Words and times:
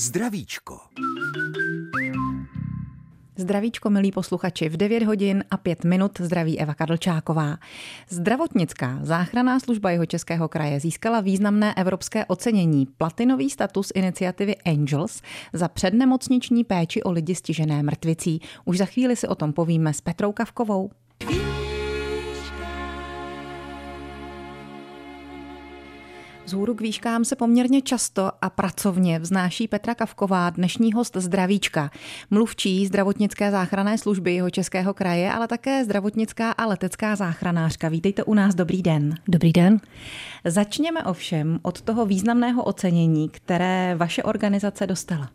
Zdravíčko. 0.00 0.80
Zdravíčko, 3.36 3.90
milí 3.90 4.12
posluchači, 4.12 4.68
v 4.68 4.76
9 4.76 5.02
hodin 5.02 5.44
a 5.50 5.56
5 5.56 5.84
minut 5.84 6.20
zdraví 6.20 6.60
Eva 6.60 6.74
Kadlčáková. 6.74 7.58
Zdravotnická 8.08 8.98
záchranná 9.02 9.60
služba 9.60 9.90
jeho 9.90 10.06
českého 10.06 10.48
kraje 10.48 10.80
získala 10.80 11.20
významné 11.20 11.74
evropské 11.74 12.24
ocenění 12.24 12.86
platinový 12.86 13.50
status 13.50 13.92
iniciativy 13.94 14.56
Angels 14.56 15.22
za 15.52 15.68
přednemocniční 15.68 16.64
péči 16.64 17.02
o 17.02 17.10
lidi 17.12 17.34
stižené 17.34 17.82
mrtvicí. 17.82 18.40
Už 18.64 18.78
za 18.78 18.84
chvíli 18.84 19.16
si 19.16 19.28
o 19.28 19.34
tom 19.34 19.52
povíme 19.52 19.94
s 19.94 20.00
Petrou 20.00 20.32
Kavkovou. 20.32 20.90
Zhůru 26.50 26.74
k 26.74 26.80
výškám 26.80 27.24
se 27.24 27.36
poměrně 27.36 27.82
často 27.82 28.32
a 28.42 28.50
pracovně 28.50 29.18
vznáší 29.18 29.68
Petra 29.68 29.94
Kavková, 29.94 30.50
dnešní 30.50 30.92
host 30.92 31.16
Zdravíčka, 31.16 31.90
mluvčí 32.30 32.86
zdravotnické 32.86 33.50
záchranné 33.50 33.98
služby 33.98 34.34
jeho 34.34 34.50
českého 34.50 34.94
kraje, 34.94 35.32
ale 35.32 35.48
také 35.48 35.84
zdravotnická 35.84 36.50
a 36.50 36.66
letecká 36.66 37.16
záchranářka. 37.16 37.88
Vítejte 37.88 38.24
u 38.24 38.34
nás, 38.34 38.54
dobrý 38.54 38.82
den. 38.82 39.14
Dobrý 39.28 39.52
den. 39.52 39.80
Začněme 40.44 41.04
ovšem 41.04 41.58
od 41.62 41.80
toho 41.80 42.06
významného 42.06 42.64
ocenění, 42.64 43.28
které 43.28 43.94
vaše 43.96 44.22
organizace 44.22 44.86
dostala 44.86 45.30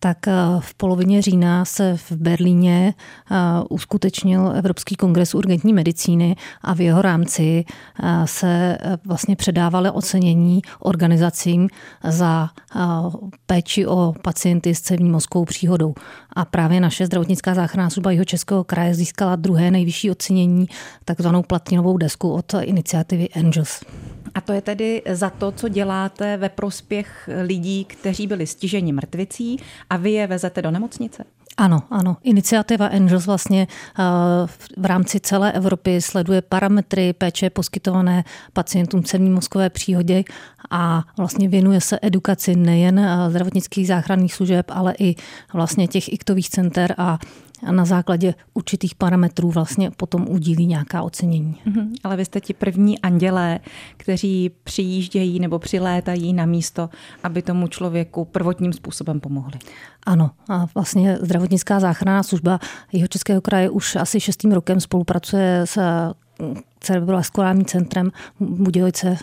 tak 0.00 0.28
eh, 0.28 0.32
v 0.60 0.74
polovině 0.74 1.22
října 1.22 1.64
se 1.64 1.96
v 1.96 2.12
Berlíně 2.12 2.94
eh, 2.94 3.34
uskutečnil 3.70 4.52
Evropský 4.56 4.96
kongres 4.96 5.34
urgentní 5.34 5.72
medicíny 5.72 6.36
a 6.62 6.74
v 6.74 6.80
jeho 6.80 7.02
rámci 7.02 7.64
eh, 8.02 8.26
se 8.26 8.78
vlastně 9.04 9.36
předávaly 9.36 9.90
ocenění 9.90 10.62
organizacím 10.78 11.68
za 12.08 12.48
péči 13.46 13.86
o 13.86 14.14
pacienty 14.22 14.74
s 14.74 14.80
cévní 14.80 15.10
mozkovou 15.10 15.44
příhodou. 15.44 15.94
A 16.36 16.44
právě 16.44 16.80
naše 16.80 17.06
zdravotnická 17.06 17.54
záchranná 17.54 17.90
služba 17.90 18.10
jeho 18.10 18.24
Českého 18.24 18.64
kraje 18.64 18.94
získala 18.94 19.36
druhé 19.36 19.70
nejvyšší 19.70 20.10
ocenění, 20.10 20.66
takzvanou 21.04 21.42
platinovou 21.42 21.96
desku 21.96 22.32
od 22.32 22.54
iniciativy 22.62 23.28
Angels. 23.28 23.80
A 24.34 24.40
to 24.40 24.52
je 24.52 24.60
tedy 24.60 25.02
za 25.10 25.30
to, 25.30 25.52
co 25.52 25.68
děláte 25.68 26.36
ve 26.36 26.48
prospěch 26.48 27.28
lidí, 27.42 27.84
kteří 27.84 28.26
byli 28.26 28.46
stiženi 28.46 28.92
mrtvicí 28.92 29.56
a 29.90 29.96
vy 29.96 30.10
je 30.10 30.26
vezete 30.26 30.62
do 30.62 30.70
nemocnice? 30.70 31.24
Ano, 31.56 31.82
ano. 31.90 32.16
Iniciativa 32.22 32.86
Angels 32.86 33.26
vlastně 33.26 33.66
eh, 33.98 34.02
v 34.76 34.84
rámci 34.84 35.20
celé 35.20 35.52
Evropy 35.52 36.00
sleduje 36.00 36.42
parametry 36.42 37.12
péče 37.12 37.50
poskytované 37.50 38.24
pacientům 38.52 39.02
cévní 39.02 39.30
mozkové 39.30 39.70
příhodě 39.70 40.24
a 40.70 41.02
vlastně 41.18 41.48
věnuje 41.48 41.80
se 41.80 41.98
edukaci 42.02 42.56
nejen 42.56 42.98
eh, 42.98 43.30
zdravotnických 43.30 43.86
záchranných 43.86 44.34
služeb, 44.34 44.66
ale 44.68 44.94
i 44.98 45.14
vlastně 45.52 45.88
těch 45.88 46.12
iktových 46.12 46.50
center 46.50 46.94
a 46.98 47.18
a 47.66 47.72
na 47.72 47.84
základě 47.84 48.34
určitých 48.54 48.94
parametrů 48.94 49.50
vlastně 49.50 49.90
potom 49.90 50.26
udílí 50.28 50.66
nějaká 50.66 51.02
ocenění. 51.02 51.56
Mm-hmm. 51.66 51.88
Ale 52.04 52.16
vy 52.16 52.24
jste 52.24 52.40
ti 52.40 52.54
první 52.54 52.98
andělé, 52.98 53.60
kteří 53.96 54.50
přijíždějí 54.64 55.40
nebo 55.40 55.58
přilétají 55.58 56.32
na 56.32 56.46
místo, 56.46 56.90
aby 57.22 57.42
tomu 57.42 57.68
člověku 57.68 58.24
prvotním 58.24 58.72
způsobem 58.72 59.20
pomohli. 59.20 59.58
Ano, 60.06 60.30
a 60.48 60.66
vlastně 60.74 61.18
zdravotnická 61.20 61.80
záchranná 61.80 62.22
služba 62.22 62.58
jeho 62.92 63.08
Českého 63.08 63.40
kraje 63.40 63.70
už 63.70 63.96
asi 63.96 64.20
šestým 64.20 64.52
rokem 64.52 64.80
spolupracuje 64.80 65.62
s 65.64 65.78
cerebrovaskulárním 66.80 67.64
centrem 67.64 68.10
Budějovice, 68.40 69.16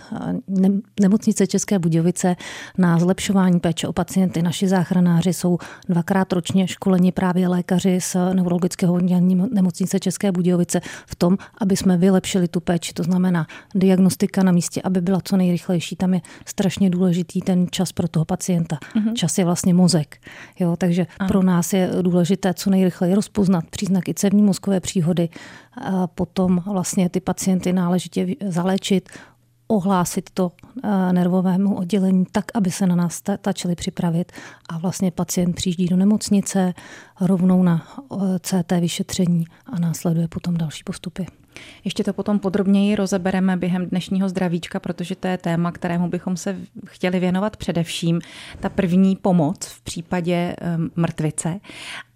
nemocnice 1.00 1.47
České 1.47 1.80
Budějovice 1.80 2.36
na 2.77 2.99
zlepšování 2.99 3.59
péče 3.59 3.88
o 3.88 3.94
pacienty. 3.94 4.41
Naši 4.41 4.67
záchranáři 4.67 5.33
jsou 5.33 5.58
dvakrát 5.89 6.33
ročně 6.33 6.67
školeni 6.67 7.11
právě 7.11 7.47
lékaři 7.47 8.02
z 8.02 8.15
neurologického 8.33 8.93
oddělení 8.93 9.43
nemocnice 9.54 9.99
České 9.99 10.32
Budějovice 10.32 10.82
v 11.05 11.15
tom, 11.15 11.37
aby 11.61 11.77
jsme 11.77 11.98
vylepšili 11.98 12.48
tu 12.48 12.59
péči. 12.59 12.93
To 12.93 13.04
znamená 13.04 13.48
diagnostika 13.76 14.43
na 14.43 14.52
místě, 14.52 14.82
aby 14.82 15.02
byla 15.02 15.20
co 15.23 15.37
nejrychlejší. 15.37 15.95
Tam 15.95 16.14
je 16.14 16.21
strašně 16.45 16.89
důležitý 16.89 17.42
ten 17.42 17.67
čas 17.71 17.92
pro 17.92 18.08
toho 18.08 18.26
pacienta. 18.26 18.77
Mm-hmm. 18.95 19.14
Čas 19.14 19.37
je 19.37 19.45
vlastně 19.45 19.73
mozek. 19.73 20.17
Jo, 20.59 20.76
takže 20.77 21.08
Aha. 21.20 21.27
pro 21.27 21.43
nás 21.43 21.73
je 21.73 21.89
důležité 22.02 22.53
co 22.53 22.70
nejrychleji 22.70 23.14
rozpoznat 23.14 23.65
příznaky 23.70 24.14
cévní 24.14 24.42
mozkové 24.42 24.80
příhody, 24.80 25.30
a 25.82 26.08
potom 26.08 26.64
vlastně 26.65 27.09
ty 27.09 27.20
pacienty 27.20 27.46
náležitě 27.73 28.27
zaléčit, 28.47 29.09
ohlásit 29.67 30.30
to 30.33 30.52
eh, 30.83 31.13
nervovému 31.13 31.75
oddělení 31.75 32.25
tak, 32.31 32.45
aby 32.53 32.71
se 32.71 32.87
na 32.87 32.95
nás 32.95 33.21
tačili 33.41 33.75
připravit 33.75 34.31
a 34.69 34.77
vlastně 34.77 35.11
pacient 35.11 35.55
přijíždí 35.55 35.87
do 35.87 35.95
nemocnice 35.95 36.73
rovnou 37.21 37.63
na 37.63 37.87
eh, 38.11 38.15
CT 38.39 38.71
vyšetření 38.80 39.45
a 39.65 39.80
následuje 39.80 40.27
potom 40.27 40.58
další 40.58 40.83
postupy. 40.83 41.25
Ještě 41.83 42.03
to 42.03 42.13
potom 42.13 42.39
podrobněji 42.39 42.95
rozebereme 42.95 43.58
během 43.58 43.85
dnešního 43.85 44.29
zdravíčka, 44.29 44.79
protože 44.79 45.15
to 45.15 45.27
je 45.27 45.37
téma, 45.37 45.71
kterému 45.71 46.09
bychom 46.09 46.37
se 46.37 46.58
chtěli 46.85 47.19
věnovat 47.19 47.58
především. 47.58 48.21
Ta 48.59 48.69
první 48.69 49.15
pomoc 49.15 49.65
v 49.65 49.81
případě 49.81 50.33
eh, 50.33 50.77
mrtvice. 50.95 51.59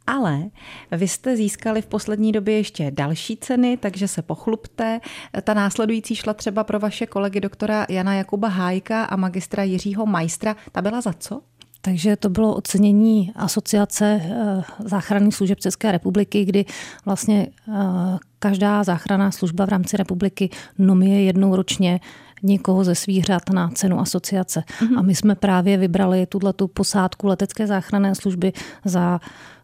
Ale 0.08 0.44
vy 0.92 1.08
jste 1.08 1.38
získali 1.38 1.82
v 1.82 1.86
poslední 1.86 2.32
době 2.32 2.58
ještě 2.58 2.92
další 2.92 3.38
ceny, 3.38 3.78
takže 3.78 4.08
se 4.08 4.22
pochlubte. 4.22 5.00
Ta 5.42 5.54
následující 5.54 6.16
šla 6.16 6.34
třeba 6.34 6.64
pro 6.64 6.80
vaše 6.80 7.06
kolegy 7.06 7.40
doktora 7.40 7.86
Jana 7.90 8.14
Jakuba 8.14 8.48
Hájka 8.48 9.04
a 9.04 9.16
magistra 9.16 9.64
Jiřího 9.64 10.06
Majstra. 10.06 10.56
Ta 10.72 10.82
byla 10.82 11.02
za 11.02 11.14
co? 11.14 11.42
Takže 11.82 12.16
to 12.16 12.30
bylo 12.30 12.56
ocenění 12.56 13.32
asociace 13.36 14.22
eh, 14.24 14.64
záchranných 14.80 15.36
služeb 15.36 15.60
České 15.60 15.92
republiky, 15.92 16.46
kdy 16.46 16.66
vlastně 17.06 17.48
eh, 17.70 17.74
každá 18.40 18.84
záchranná 18.84 19.32
služba 19.32 19.66
v 19.66 19.70
rámci 19.70 19.98
republiky 19.98 20.50
nomije 20.78 21.24
jednou 21.24 21.56
ročně 21.56 22.00
někoho 22.44 22.84
ze 22.84 22.96
zvířat 22.96 23.50
na 23.50 23.70
cenu 23.70 24.00
asociace. 24.00 24.64
Mm-hmm. 24.80 25.00
A 25.00 25.02
my 25.02 25.16
jsme 25.16 25.36
právě 25.36 25.78
vybrali 25.78 26.26
tuto 26.26 26.68
posádku 26.68 27.28
letecké 27.28 27.68
záchranné 27.68 28.16
služby 28.16 28.54
za 28.86 29.20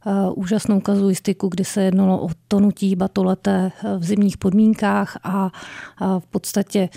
uh, 0.05 0.13
úžasnou 0.35 0.79
kazuistiku, 0.79 1.47
kdy 1.47 1.65
se 1.65 1.81
jednalo 1.81 2.25
o 2.25 2.29
tonutí 2.47 2.95
batolete 2.95 3.71
v 3.97 4.03
zimních 4.03 4.37
podmínkách 4.37 5.17
a 5.23 5.51
uh, 6.01 6.19
v 6.19 6.25
podstatě 6.25 6.89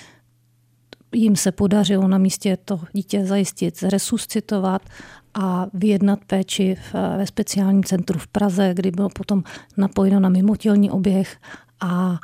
jim 1.15 1.37
se 1.37 1.53
podařilo 1.53 2.09
na 2.09 2.19
místě 2.19 2.59
to 2.65 2.81
dítě 2.93 3.27
zajistit, 3.27 3.79
zresuscitovat 3.79 4.83
a 5.35 5.67
vyjednat 5.75 6.19
péči 6.27 6.77
ve 7.17 7.27
speciálním 7.27 7.85
centru 7.85 8.19
v 8.19 8.27
Praze, 8.27 8.71
kdy 8.75 8.91
bylo 8.91 9.09
potom 9.09 9.43
napojeno 9.77 10.21
na 10.21 10.29
mimotělní 10.29 10.91
oběh 10.91 11.37
a 11.81 12.19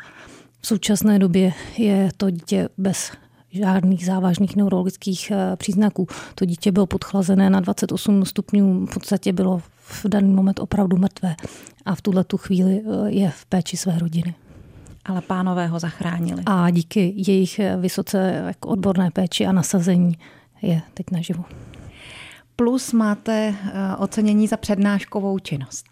v 0.61 0.67
současné 0.67 1.19
době 1.19 1.53
je 1.79 2.11
to 2.17 2.31
dítě 2.31 2.69
bez 2.79 3.13
žádných 3.57 4.07
závažných 4.07 4.57
neurologických 4.57 5.31
eh, 5.31 5.57
příznaků. 5.57 6.07
To 6.35 6.45
dítě 6.45 6.73
bylo 6.73 6.87
podchlazené 6.87 7.51
na 7.51 7.61
28 7.61 8.25
stupňů, 8.25 8.87
v 8.87 8.95
podstatě 8.95 9.33
bylo 9.33 9.63
v 9.79 10.07
daný 10.09 10.35
moment 10.35 10.61
opravdu 10.61 10.97
mrtvé 10.97 11.37
a 11.85 11.95
v 11.95 12.03
tuhle 12.03 12.25
tu 12.25 12.37
chvíli 12.37 12.83
eh, 12.85 13.11
je 13.11 13.31
v 13.31 13.47
péči 13.47 13.77
své 13.77 13.99
rodiny. 13.99 14.35
Ale 15.05 15.21
pánové 15.21 15.67
ho 15.67 15.79
zachránili. 15.79 16.43
A 16.47 16.71
díky 16.71 17.15
jejich 17.17 17.59
eh, 17.59 17.77
vysoce 17.77 18.43
jako 18.47 18.69
odborné 18.69 19.11
péči 19.11 19.47
a 19.47 19.53
nasazení 19.53 20.19
je 20.63 20.83
teď 20.95 21.07
naživu. 21.13 21.45
Plus 22.57 22.93
máte 22.93 23.55
ocenění 23.99 24.47
za 24.47 24.57
přednáškovou 24.57 25.39
činnost. 25.39 25.87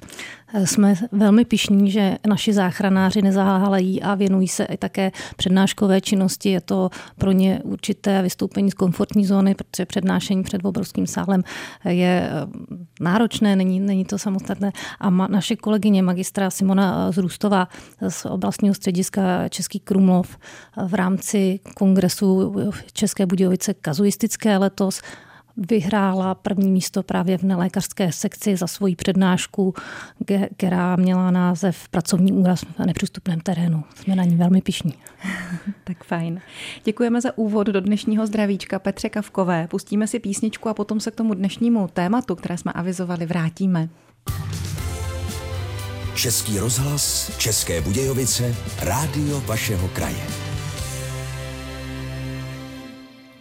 Jsme 0.65 0.95
velmi 1.13 1.45
pišní, 1.45 1.91
že 1.91 2.17
naši 2.27 2.53
záchranáři 2.53 3.23
nezahálejí 3.23 4.03
a 4.03 4.15
věnují 4.15 4.49
se 4.49 4.65
i 4.65 4.77
také 4.77 5.13
přednáškové 5.37 6.01
činnosti. 6.01 6.51
Je 6.51 6.61
to 6.61 6.91
pro 7.19 7.33
ně 7.33 7.61
určité 7.65 8.23
vystoupení 8.23 8.71
z 8.71 8.75
komfortní 8.75 9.27
zóny, 9.27 9.55
protože 9.55 9.87
přednášení 9.87 10.43
před 10.43 10.65
obrovským 10.65 11.07
sálem 11.07 11.43
je 11.85 12.31
eh, 12.31 12.47
náročné, 13.01 13.57
není, 13.57 13.81
není 13.81 14.05
to 14.05 14.19
samostatné. 14.19 14.73
A 15.01 15.11
ma, 15.11 15.27
naše 15.27 15.57
kolegyně 15.57 16.03
magistra 16.03 16.51
Simona 16.51 17.13
Zrůstová 17.13 17.69
z 18.09 18.25
oblastního 18.25 18.75
střediska 18.75 19.49
Český 19.49 19.81
Krumlov 19.81 20.39
v 20.87 20.95
rámci 20.95 21.61
kongresu 21.75 22.55
České 22.93 23.27
Budějovice 23.27 23.75
kazuistické 23.75 24.57
letos 24.57 25.03
vyhrála 25.57 26.35
první 26.35 26.71
místo 26.71 27.03
právě 27.03 27.39
v 27.39 27.43
nelékařské 27.43 28.13
sekci 28.13 28.57
za 28.57 28.67
svoji 28.67 28.97
přednášku, 28.97 29.75
která 30.57 30.97
měla 30.97 31.31
název 31.31 31.89
Pracovní 31.89 32.33
úraz 32.33 32.61
v 32.63 32.87
nepřístupném 32.87 33.41
terénu. 33.41 33.85
Jsme 33.95 34.17
na 34.17 34.25
ní 34.25 34.37
velmi 34.37 34.63
pišní. 34.63 34.95
tak 35.85 36.05
fajn. 36.05 36.41
Děkujeme 36.85 37.21
za 37.21 37.39
úvod 37.39 37.67
do 37.67 37.81
dnešního 37.81 38.27
zdravíčka 38.27 38.79
Petře 38.79 39.09
Kavkové. 39.09 39.69
Pustíme 39.69 40.07
si 40.07 40.19
písničku 40.19 40.69
a 40.69 40.75
potom 40.75 41.01
se 41.01 41.11
k 41.11 41.15
tomu 41.15 41.35
dnešnímu 41.35 41.89
tématu, 41.93 42.35
které 42.35 42.59
jsme 42.59 42.73
avizovali, 42.73 43.27
vrátíme. 43.27 43.89
Český 46.15 46.59
rozhlas, 46.59 47.37
České 47.39 47.81
Budějovice, 47.81 48.55
rádio 48.83 49.41
vašeho 49.41 49.89
kraje. 49.89 50.54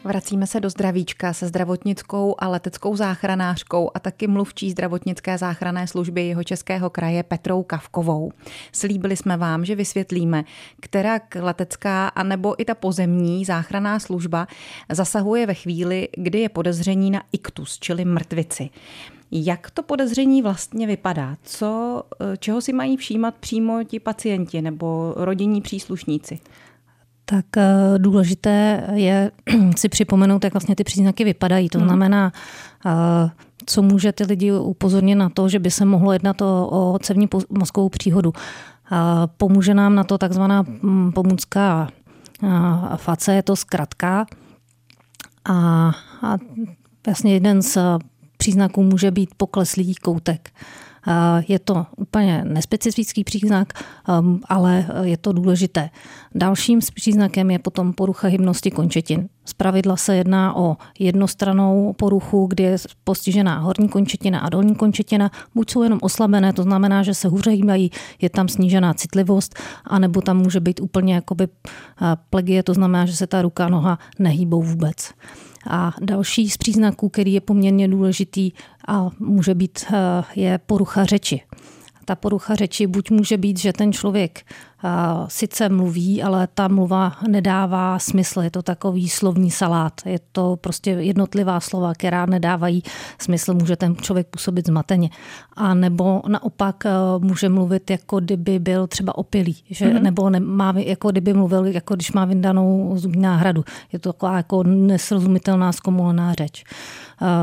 Vracíme 0.05 0.47
se 0.47 0.59
do 0.59 0.69
zdravíčka 0.69 1.33
se 1.33 1.47
zdravotnickou 1.47 2.35
a 2.39 2.47
leteckou 2.47 2.95
záchranářkou 2.95 3.91
a 3.93 3.99
taky 3.99 4.27
mluvčí 4.27 4.71
zdravotnické 4.71 5.37
záchranné 5.37 5.87
služby 5.87 6.27
jeho 6.27 6.43
českého 6.43 6.89
kraje 6.89 7.23
Petrou 7.23 7.63
Kavkovou. 7.63 8.31
Slíbili 8.71 9.17
jsme 9.17 9.37
vám, 9.37 9.65
že 9.65 9.75
vysvětlíme, 9.75 10.43
která 10.81 11.19
letecká 11.39 12.07
a 12.07 12.23
nebo 12.23 12.61
i 12.61 12.65
ta 12.65 12.75
pozemní 12.75 13.45
záchranná 13.45 13.99
služba 13.99 14.47
zasahuje 14.91 15.45
ve 15.45 15.53
chvíli, 15.53 16.09
kdy 16.17 16.39
je 16.39 16.49
podezření 16.49 17.11
na 17.11 17.23
iktus, 17.31 17.79
čili 17.79 18.05
mrtvici. 18.05 18.69
Jak 19.31 19.71
to 19.71 19.83
podezření 19.83 20.41
vlastně 20.41 20.87
vypadá? 20.87 21.37
Co, 21.43 22.03
čeho 22.39 22.61
si 22.61 22.73
mají 22.73 22.97
všímat 22.97 23.35
přímo 23.35 23.83
ti 23.83 23.99
pacienti 23.99 24.61
nebo 24.61 25.13
rodinní 25.17 25.61
příslušníci? 25.61 26.39
Tak 27.25 27.45
eh, 27.57 27.63
důležité 27.97 28.83
je 28.93 29.31
si 29.77 29.89
připomenout, 29.89 30.43
jak 30.43 30.53
vlastně 30.53 30.75
ty 30.75 30.83
příznaky 30.83 31.23
vypadají. 31.23 31.69
To 31.69 31.77
hmm. 31.77 31.87
znamená, 31.87 32.31
eh, 32.85 33.29
co 33.65 33.81
může 33.81 34.11
ty 34.11 34.23
lidi 34.23 34.51
upozornit 34.51 35.15
na 35.15 35.29
to, 35.29 35.49
že 35.49 35.59
by 35.59 35.71
se 35.71 35.85
mohlo 35.85 36.13
jednat 36.13 36.41
o, 36.41 36.69
o 36.71 36.99
cevní 36.99 37.29
mozkovou 37.49 37.89
příhodu. 37.89 38.33
Pomůže 39.37 39.73
nám 39.73 39.95
na 39.95 40.03
to 40.03 40.17
takzvaná 40.17 40.63
hm, 40.83 41.11
pomůcka 41.11 41.87
face, 42.95 43.33
je 43.33 43.43
to 43.43 43.55
zkratka. 43.55 44.25
A, 45.45 45.91
a 46.21 46.37
vlastně 47.05 47.33
jeden 47.33 47.61
z 47.61 47.77
příznaků 48.37 48.83
může 48.83 49.11
být 49.11 49.29
pokleslý 49.37 49.95
koutek. 49.95 50.51
Je 51.47 51.59
to 51.59 51.85
úplně 51.97 52.45
nespecifický 52.47 53.23
příznak, 53.23 53.73
um, 54.19 54.41
ale 54.49 54.85
je 55.01 55.17
to 55.17 55.33
důležité. 55.33 55.89
Dalším 56.35 56.79
příznakem 56.93 57.51
je 57.51 57.59
potom 57.59 57.93
porucha 57.93 58.27
hybnosti 58.27 58.71
končetin. 58.71 59.29
Z 59.45 59.53
pravidla 59.53 59.97
se 59.97 60.15
jedná 60.15 60.55
o 60.55 60.77
jednostranou 60.99 61.93
poruchu, 61.93 62.47
kdy 62.47 62.63
je 62.63 62.77
postižená 63.03 63.59
horní 63.59 63.89
končetina 63.89 64.39
a 64.39 64.49
dolní 64.49 64.75
končetina. 64.75 65.31
Buď 65.55 65.71
jsou 65.71 65.83
jenom 65.83 65.99
oslabené, 66.01 66.53
to 66.53 66.63
znamená, 66.63 67.03
že 67.03 67.13
se 67.13 67.27
hůře 67.27 67.51
hýbají, 67.51 67.91
je 68.21 68.29
tam 68.29 68.47
snížená 68.47 68.93
citlivost, 68.93 69.55
anebo 69.85 70.21
tam 70.21 70.37
může 70.37 70.59
být 70.59 70.79
úplně 70.79 71.13
jakoby 71.13 71.47
plegie, 72.29 72.63
to 72.63 72.73
znamená, 72.73 73.05
že 73.05 73.15
se 73.15 73.27
ta 73.27 73.41
ruka, 73.41 73.69
noha 73.69 73.99
nehýbou 74.19 74.61
vůbec. 74.61 75.13
A 75.69 75.93
další 76.01 76.49
z 76.49 76.57
příznaků, 76.57 77.09
který 77.09 77.33
je 77.33 77.41
poměrně 77.41 77.87
důležitý 77.87 78.51
a 78.87 79.09
může 79.19 79.55
být, 79.55 79.85
eh, 79.93 80.23
je 80.35 80.57
porucha 80.57 81.05
řeči. 81.05 81.41
Ta 82.05 82.15
porucha 82.15 82.55
řeči 82.55 82.87
buď 82.87 83.11
může 83.11 83.37
být, 83.37 83.59
že 83.59 83.73
ten 83.73 83.93
člověk 83.93 84.41
sice 85.27 85.69
mluví, 85.69 86.23
ale 86.23 86.47
ta 86.53 86.67
mluva 86.67 87.13
nedává 87.27 87.99
smysl. 87.99 88.41
Je 88.41 88.51
to 88.51 88.61
takový 88.61 89.09
slovní 89.09 89.51
salát. 89.51 89.93
Je 90.05 90.19
to 90.31 90.57
prostě 90.61 90.89
jednotlivá 90.89 91.59
slova, 91.59 91.93
která 91.93 92.25
nedávají 92.25 92.83
smysl. 93.21 93.53
Může 93.53 93.75
ten 93.75 93.95
člověk 93.95 94.27
působit 94.27 94.67
zmateně. 94.67 95.09
A 95.53 95.73
nebo 95.73 96.21
naopak 96.27 96.85
e, 96.85 96.89
může 97.19 97.49
mluvit, 97.49 97.89
jako 97.89 98.19
kdyby 98.19 98.59
byl 98.59 98.87
třeba 98.87 99.17
opilý. 99.17 99.57
Že, 99.69 99.85
mm-hmm. 99.85 100.01
Nebo 100.01 100.29
ne, 100.29 100.39
má, 100.39 100.73
jako 100.77 101.11
kdyby 101.11 101.33
mluvil, 101.33 101.65
jako 101.65 101.95
když 101.95 102.11
má 102.11 102.25
vyndanou 102.25 102.93
zubní 102.95 103.21
náhradu. 103.21 103.63
Je 103.91 103.99
to 103.99 104.13
taková 104.13 104.37
jako 104.37 104.63
nesrozumitelná 104.63 105.71
zkomolená 105.71 106.33
řeč. 106.33 106.63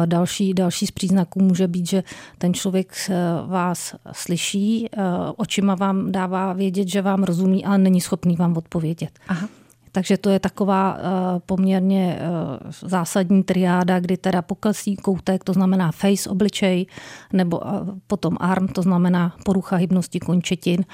Další, 0.07 0.55
další 0.55 0.87
z 0.87 0.91
příznaků 0.91 1.43
může 1.43 1.69
být, 1.69 1.89
že 1.89 2.03
ten 2.39 2.55
člověk 2.55 2.93
e, 3.11 3.15
vás 3.47 3.95
slyší, 4.13 4.87
e, 4.87 4.89
očima 5.37 5.75
vám 5.75 6.13
dává 6.13 6.53
vědět, 6.53 6.89
že 6.89 7.03
vám 7.03 7.23
rozumí, 7.23 7.65
ale 7.65 7.79
není 7.79 8.01
schopný 8.01 8.37
vám 8.37 8.57
odpovědět. 8.57 9.19
Aha. 9.29 9.49
Takže 9.93 10.17
to 10.17 10.31
je 10.31 10.39
taková 10.39 10.95
uh, 10.95 11.01
poměrně 11.47 12.19
uh, 12.21 12.71
zásadní 12.89 13.43
triáda, 13.43 14.01
kdy 14.01 14.17
teda 14.17 14.43
poklesí 14.43 14.97
koutek, 14.97 15.45
to 15.45 15.53
znamená 15.53 15.93
face, 15.93 16.31
obličej, 16.31 16.87
nebo 17.33 17.59
uh, 17.59 17.65
potom 18.07 18.37
arm, 18.41 18.69
to 18.69 18.83
znamená 18.83 19.37
porucha 19.45 19.77
hybnosti 19.77 20.21
končetin 20.21 20.85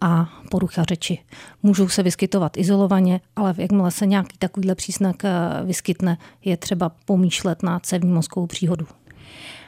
a 0.00 0.28
porucha 0.50 0.82
řeči. 0.82 1.18
Můžou 1.62 1.88
se 1.88 2.02
vyskytovat 2.02 2.56
izolovaně, 2.56 3.20
ale 3.36 3.54
jakmile 3.58 3.90
se 3.90 4.06
nějaký 4.06 4.38
takovýhle 4.38 4.74
příznak 4.74 5.16
vyskytne, 5.64 6.18
je 6.44 6.56
třeba 6.56 6.92
pomýšlet 7.04 7.62
na 7.62 7.80
cévní 7.80 8.12
mozkovou 8.12 8.46
příhodu. 8.46 8.86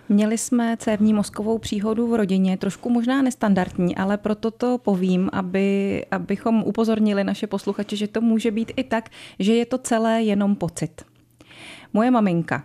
Měli 0.08 0.38
jsme 0.38 0.76
cévní 0.76 1.14
mozkovou 1.14 1.58
příhodu 1.58 2.06
v 2.06 2.14
rodině, 2.14 2.56
trošku 2.56 2.90
možná 2.90 3.22
nestandardní, 3.22 3.96
ale 3.96 4.16
proto 4.16 4.50
to 4.50 4.78
povím, 4.78 5.30
aby, 5.32 6.06
abychom 6.10 6.62
upozornili 6.62 7.24
naše 7.24 7.46
posluchače, 7.46 7.96
že 7.96 8.08
to 8.08 8.20
může 8.20 8.50
být 8.50 8.72
i 8.76 8.84
tak, 8.84 9.08
že 9.38 9.54
je 9.54 9.66
to 9.66 9.78
celé 9.78 10.22
jenom 10.22 10.56
pocit. 10.56 11.02
Moje 11.92 12.10
maminka 12.10 12.64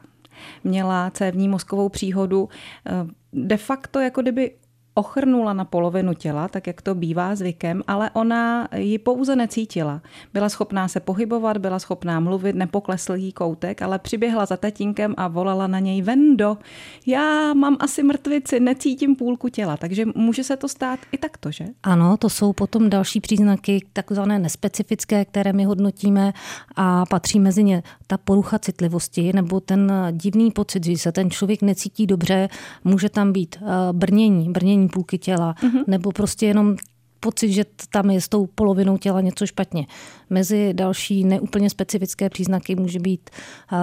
měla 0.63 1.11
cévní 1.11 1.49
mozkovou 1.49 1.89
příhodu 1.89 2.49
eh, 2.85 2.91
de 3.33 3.57
facto 3.57 3.99
jako 3.99 4.21
kdyby 4.21 4.51
ochrnula 4.93 5.53
na 5.53 5.65
polovinu 5.65 6.13
těla, 6.13 6.47
tak 6.47 6.67
jak 6.67 6.81
to 6.81 6.95
bývá 6.95 7.35
zvykem, 7.35 7.83
ale 7.87 8.09
ona 8.13 8.67
ji 8.75 8.99
pouze 8.99 9.35
necítila. 9.35 10.01
Byla 10.33 10.49
schopná 10.49 10.87
se 10.87 10.99
pohybovat, 10.99 11.57
byla 11.57 11.79
schopná 11.79 12.19
mluvit, 12.19 12.55
nepoklesl 12.55 13.13
jí 13.13 13.31
koutek, 13.31 13.81
ale 13.81 13.99
přiběhla 13.99 14.45
za 14.45 14.57
tatínkem 14.57 15.13
a 15.17 15.27
volala 15.27 15.67
na 15.67 15.79
něj 15.79 16.01
Vendo, 16.01 16.57
já 17.05 17.53
mám 17.53 17.77
asi 17.79 18.03
mrtvici, 18.03 18.59
necítím 18.59 19.15
půlku 19.15 19.49
těla, 19.49 19.77
takže 19.77 20.05
může 20.15 20.43
se 20.43 20.57
to 20.57 20.67
stát 20.67 20.99
i 21.11 21.17
takto, 21.17 21.51
že? 21.51 21.65
Ano, 21.83 22.17
to 22.17 22.29
jsou 22.29 22.53
potom 22.53 22.89
další 22.89 23.21
příznaky, 23.21 23.85
takzvané 23.93 24.39
nespecifické, 24.39 25.25
které 25.25 25.53
my 25.53 25.65
hodnotíme 25.65 26.33
a 26.75 27.05
patří 27.05 27.39
mezi 27.39 27.63
ně 27.63 27.83
ta 28.07 28.17
porucha 28.17 28.59
citlivosti 28.59 29.33
nebo 29.33 29.59
ten 29.59 29.93
divný 30.11 30.51
pocit, 30.51 30.85
že 30.85 30.97
se 30.97 31.11
ten 31.11 31.31
člověk 31.31 31.61
necítí 31.61 32.07
dobře, 32.07 32.47
může 32.83 33.09
tam 33.09 33.31
být 33.31 33.55
eh, 33.61 33.65
brnění, 33.91 34.49
brnění 34.79 34.89
půlky 34.89 35.17
těla, 35.17 35.53
mm-hmm. 35.53 35.83
nebo 35.87 36.11
prostě 36.11 36.45
jenom 36.45 36.75
pocit, 37.19 37.51
že 37.51 37.65
tam 37.91 38.09
je 38.09 38.21
s 38.21 38.29
tou 38.29 38.47
polovinou 38.47 38.97
těla 38.97 39.21
něco 39.21 39.45
špatně. 39.45 39.87
Mezi 40.29 40.73
další 40.73 41.23
neúplně 41.23 41.69
specifické 41.69 42.29
příznaky 42.29 42.75
může 42.75 42.99
být 42.99 43.29
uh, 43.71 43.77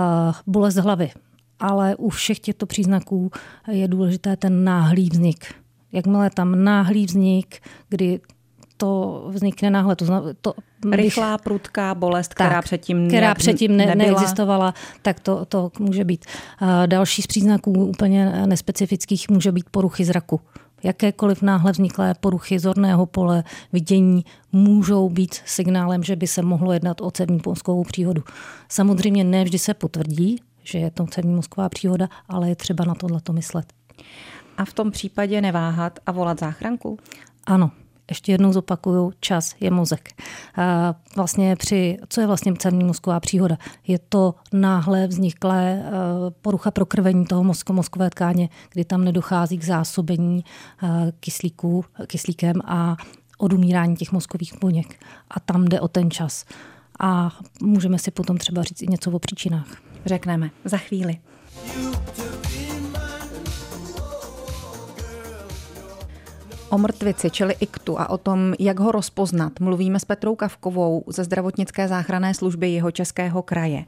bolest 0.47 0.77
hlavy. 0.77 1.11
Ale 1.61 1.97
u 1.97 2.09
všech 2.09 2.41
těchto 2.41 2.67
příznaků 2.67 3.31
je 3.69 3.89
důležité 3.89 4.37
ten 4.37 4.65
náhlý 4.65 5.11
vznik. 5.11 5.55
Jakmile 5.93 6.31
tam 6.31 6.65
náhlý 6.65 7.07
vznik, 7.07 7.61
kdy 7.89 8.21
to 8.77 9.25
vznikne 9.29 9.71
náhle. 9.71 9.97
To, 9.97 10.05
znamená, 10.05 10.33
to 10.41 10.55
Rychlá, 10.93 11.39
prudká 11.39 11.95
bolest, 11.95 12.29
tak, 12.29 12.47
která 12.47 12.63
předtím, 12.63 13.09
která 13.09 13.35
předtím 13.35 13.77
ne, 13.77 13.95
neexistovala, 13.95 14.75
tak 15.03 15.21
to, 15.21 15.45
to 15.45 15.71
může 15.79 16.05
být. 16.05 16.25
Další 16.87 17.23
z 17.23 17.27
příznaků 17.27 17.73
úplně 17.73 18.47
nespecifických 18.47 19.29
může 19.31 19.53
být 19.53 19.67
poruchy 19.71 20.05
zraku. 20.05 20.41
Jakékoliv 20.87 21.43
náhle 21.43 21.73
vzniklé 21.73 22.15
poruchy 22.15 22.59
zorného 22.59 23.07
pole, 23.07 23.45
vidění 23.73 24.25
můžou 24.53 25.09
být 25.09 25.35
signálem, 25.45 26.03
že 26.03 26.17
by 26.17 26.27
se 26.27 26.43
mohlo 26.43 26.73
jednat 26.73 27.01
o 27.01 27.11
cévní 27.11 27.41
mozkovou 27.47 27.85
příhodu. 27.85 28.25
Samozřejmě 28.69 29.25
ne 29.25 29.45
vždy 29.45 29.59
se 29.59 29.75
potvrdí, 29.75 30.43
že 30.63 30.79
je 30.79 30.91
to 30.91 31.07
cévní 31.07 31.35
mozková 31.35 31.69
příhoda, 31.69 32.09
ale 32.29 32.49
je 32.49 32.57
třeba 32.57 32.85
na 32.85 32.95
tohle 32.95 33.21
myslet. 33.33 33.73
A 34.57 34.65
v 34.65 34.73
tom 34.73 34.91
případě 34.91 35.41
neváhat 35.41 35.99
a 36.07 36.13
volat 36.13 36.41
záchranku? 36.41 36.99
Ano, 37.47 37.71
ještě 38.11 38.33
jednou 38.33 38.53
zopakuju, 38.53 39.13
čas 39.21 39.55
je 39.61 39.71
mozek. 39.71 40.23
Vlastně 41.17 41.57
při, 41.57 41.99
co 42.09 42.21
je 42.21 42.27
vlastně 42.27 42.55
cévní 42.59 42.85
mozková 42.85 43.21
příhoda? 43.21 43.59
Je 43.87 43.99
to 43.99 44.35
náhle 44.53 45.07
vzniklé 45.07 45.73
e, 45.73 45.83
porucha 46.43 46.71
prokrvení 46.71 47.27
toho 47.27 47.45
mozku, 47.45 47.73
mozkové 47.73 48.11
tkáně, 48.11 48.49
kdy 48.73 48.85
tam 48.85 49.05
nedochází 49.05 49.59
k 49.59 49.65
zásobení 49.65 50.45
e, 50.83 51.13
kyslíku, 51.21 51.85
kyslíkem 52.07 52.61
a 52.65 52.97
odumírání 53.39 53.97
těch 53.97 54.13
mozkových 54.13 54.59
buněk. 54.61 55.05
A 55.31 55.41
tam 55.41 55.65
jde 55.65 55.81
o 55.81 55.89
ten 55.89 56.11
čas. 56.11 56.45
A 57.01 57.31
můžeme 57.63 57.99
si 57.99 58.11
potom 58.11 58.39
třeba 58.39 58.63
říct 58.63 58.83
i 58.83 58.87
něco 58.87 59.11
o 59.11 59.19
příčinách. 59.19 59.67
Řekneme 60.07 60.51
za 60.65 60.77
chvíli. 60.77 61.19
O 66.71 66.79
mrtvici, 66.79 67.31
čili 67.31 67.55
iktu 67.61 68.01
a 68.01 68.11
o 68.11 68.19
tom, 68.19 68.55
jak 68.59 68.81
ho 68.81 68.93
rozpoznat, 68.93 69.61
mluvíme 69.61 70.01
s 70.01 70.05
Petrou 70.05 70.35
Kavkovou 70.35 71.05
ze 71.07 71.25
zdravotnické 71.25 71.89
záchranné 71.89 72.35
služby 72.35 72.71
jeho 72.71 72.91
českého 72.91 73.43
kraje. 73.43 73.85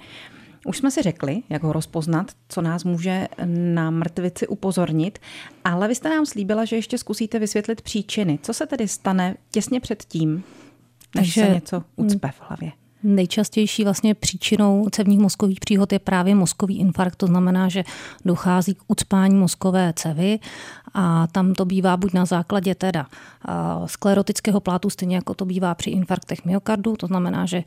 Už 0.66 0.78
jsme 0.78 0.90
si 0.90 1.02
řekli, 1.02 1.42
jak 1.48 1.62
ho 1.62 1.72
rozpoznat, 1.72 2.26
co 2.48 2.62
nás 2.62 2.84
může 2.84 3.28
na 3.46 3.90
mrtvici 3.90 4.46
upozornit, 4.46 5.18
ale 5.64 5.88
vy 5.88 5.94
jste 5.94 6.10
nám 6.10 6.26
slíbila, 6.26 6.64
že 6.64 6.76
ještě 6.76 6.98
zkusíte 6.98 7.38
vysvětlit 7.38 7.82
příčiny. 7.82 8.38
Co 8.42 8.54
se 8.54 8.66
tedy 8.66 8.88
stane 8.88 9.36
těsně 9.50 9.80
před 9.80 10.04
tím, 10.04 10.44
než 11.14 11.34
Takže, 11.34 11.46
se 11.46 11.54
něco 11.54 11.82
ucpe 11.96 12.28
v 12.28 12.40
hlavě? 12.40 12.72
Nejčastější 13.02 13.84
vlastně 13.84 14.14
příčinou 14.14 14.88
cévních 14.90 15.18
mozkových 15.18 15.60
příhod 15.60 15.92
je 15.92 15.98
právě 15.98 16.34
mozkový 16.34 16.78
infarkt, 16.78 17.16
to 17.16 17.26
znamená, 17.26 17.68
že 17.68 17.84
dochází 18.24 18.74
k 18.74 18.82
ucpání 18.88 19.34
mozkové 19.34 19.92
cévy 19.96 20.38
a 20.94 21.26
tam 21.26 21.54
to 21.54 21.64
bývá 21.64 21.96
buď 21.96 22.12
na 22.12 22.24
základě 22.24 22.74
teda 22.74 23.06
sklerotického 23.86 24.60
plátu, 24.60 24.90
stejně 24.90 25.16
jako 25.16 25.34
to 25.34 25.44
bývá 25.44 25.74
při 25.74 25.90
infarktech 25.90 26.44
myokardu, 26.44 26.96
to 26.96 27.06
znamená, 27.06 27.46
že 27.46 27.64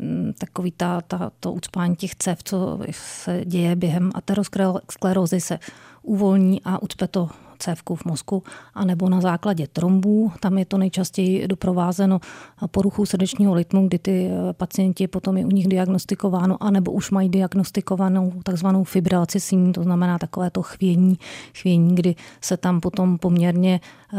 mm, 0.00 0.32
takový 0.38 0.72
ta, 0.76 1.00
ta, 1.00 1.30
to 1.40 1.52
ucpání 1.52 1.96
těch 1.96 2.14
cev, 2.14 2.38
co 2.42 2.78
se 2.90 3.42
děje 3.44 3.76
během 3.76 4.10
aterosklerózy, 4.14 5.40
se 5.40 5.58
uvolní 6.02 6.60
a 6.64 6.82
ucpe 6.82 7.08
to 7.08 7.28
cévku 7.62 7.94
v 7.94 8.04
mozku, 8.04 8.42
anebo 8.74 9.08
na 9.08 9.20
základě 9.20 9.66
trombů. 9.66 10.32
Tam 10.40 10.58
je 10.58 10.64
to 10.64 10.78
nejčastěji 10.78 11.48
doprovázeno 11.48 12.20
poruchou 12.66 13.06
srdečního 13.06 13.54
rytmu, 13.54 13.88
kdy 13.88 13.98
ty 13.98 14.26
eh, 14.26 14.52
pacienti 14.52 15.08
potom 15.08 15.36
je 15.36 15.46
u 15.46 15.50
nich 15.50 15.68
diagnostikováno, 15.68 16.56
anebo 16.60 16.92
už 16.92 17.10
mají 17.10 17.28
diagnostikovanou 17.28 18.32
takzvanou 18.42 18.84
fibrilaci 18.84 19.40
síní, 19.40 19.72
to 19.72 19.82
znamená 19.82 20.18
takové 20.18 20.50
to 20.50 20.62
chvění, 20.62 21.18
chvění, 21.54 21.94
kdy 21.94 22.14
se 22.40 22.56
tam 22.56 22.80
potom 22.80 23.18
poměrně 23.18 23.80
uh, 24.12 24.18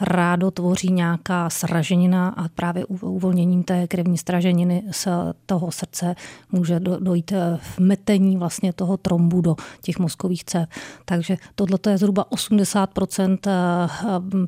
rádo 0.00 0.50
tvoří 0.50 0.92
nějaká 0.92 1.50
sraženina 1.50 2.28
a 2.28 2.48
právě 2.48 2.84
uvolněním 2.86 3.62
té 3.62 3.86
krevní 3.86 4.18
straženiny 4.18 4.82
z 4.90 5.08
toho 5.46 5.70
srdce 5.70 6.14
může 6.52 6.80
dojít 6.80 7.32
eh, 7.32 7.58
v 7.62 7.78
metení 7.78 8.36
vlastně 8.36 8.72
toho 8.72 8.96
trombu 8.96 9.40
do 9.40 9.56
těch 9.80 9.98
mozkových 9.98 10.44
cév. 10.44 10.68
Takže 11.04 11.36
tohle 11.54 11.78
je 11.90 11.98
zhruba 11.98 12.32
8 12.32 12.51
80 12.52 12.90
eh, 13.18 13.38
eh, 13.46 13.88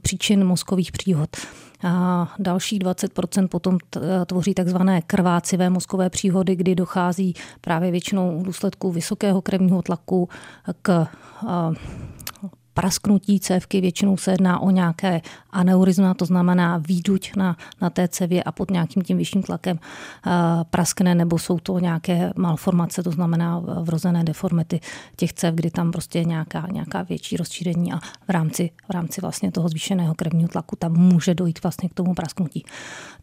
příčin 0.03 0.45
mozkových 0.45 0.93
příhod. 0.93 1.29
A 1.85 2.35
další 2.39 2.79
20% 2.79 3.49
potom 3.49 3.79
tvoří 4.27 4.55
takzvané 4.55 5.03
krvácivé 5.03 5.71
mozkové 5.71 6.11
příhody, 6.11 6.57
kdy 6.57 6.75
dochází 6.75 7.35
právě 7.61 7.91
většinou 7.91 8.41
v 8.41 8.43
důsledku 8.43 8.93
vysokého 8.93 9.43
krevního 9.43 9.83
tlaku 9.83 10.29
k 10.83 11.07
eh, 11.43 11.47
prasknutí 12.75 13.41
cévky, 13.41 13.81
většinou 13.81 14.17
se 14.17 14.31
jedná 14.31 14.61
o 14.61 14.71
nějaké 14.71 15.21
aneurizma, 15.51 16.15
to 16.15 16.25
znamená 16.25 16.79
výduť 16.79 17.37
na, 17.37 17.57
na 17.81 17.91
té 17.91 18.09
cevě 18.09 18.43
a 18.43 18.53
pod 18.53 18.71
nějakým 18.71 19.03
tím 19.03 19.17
vyšším 19.17 19.43
tlakem 19.43 19.79
uh, 19.79 20.33
praskne, 20.71 21.15
nebo 21.15 21.39
jsou 21.39 21.59
to 21.59 21.79
nějaké 21.79 22.33
malformace, 22.37 23.03
to 23.03 23.11
znamená 23.11 23.59
vrozené 23.59 24.25
deformity 24.25 24.81
těch 25.17 25.33
cev, 25.33 25.55
kdy 25.55 25.71
tam 25.71 25.93
prostě 25.93 26.19
je 26.19 26.25
nějaká, 26.25 26.67
nějaká 26.73 27.03
větší 27.03 27.37
rozšíření 27.37 27.93
a 27.93 27.99
v 27.99 28.29
rámci, 28.29 28.71
v 28.89 28.91
rámci 28.91 29.21
vlastně 29.21 29.53
toho 29.53 29.69
zvýšeného 29.69 30.15
krevního 30.15 30.49
tlaku 30.49 30.77
tam 30.77 30.93
může 30.93 31.35
dojít 31.35 31.63
vlastně 31.63 31.89
k 31.89 31.95
tomu 31.95 32.15
prasknutí. 32.15 32.65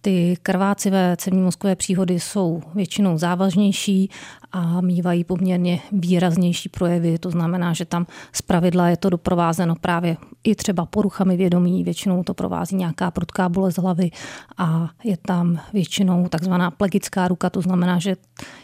Ty 0.01 0.37
krvácivé 0.43 1.15
cévní 1.17 1.41
mozkové 1.41 1.75
příhody 1.75 2.19
jsou 2.19 2.61
většinou 2.75 3.17
závažnější 3.17 4.09
a 4.51 4.81
mývají 4.81 5.23
poměrně 5.23 5.79
výraznější 5.91 6.69
projevy, 6.69 7.19
to 7.19 7.29
znamená, 7.31 7.73
že 7.73 7.85
tam 7.85 8.07
zpravidla 8.33 8.89
je 8.89 8.97
to 8.97 9.09
doprovázeno 9.09 9.75
právě 9.75 10.17
i 10.43 10.55
třeba 10.55 10.85
poruchami 10.85 11.37
vědomí, 11.37 11.83
většinou 11.83 12.23
to 12.23 12.33
provází 12.33 12.75
nějaká 12.75 13.11
prudká 13.11 13.49
bolest 13.49 13.77
hlavy 13.77 14.11
a 14.57 14.89
je 15.03 15.17
tam 15.17 15.59
většinou 15.73 16.27
takzvaná 16.27 16.71
plegická 16.71 17.27
ruka, 17.27 17.49
to 17.49 17.61
znamená, 17.61 17.99
že 17.99 18.15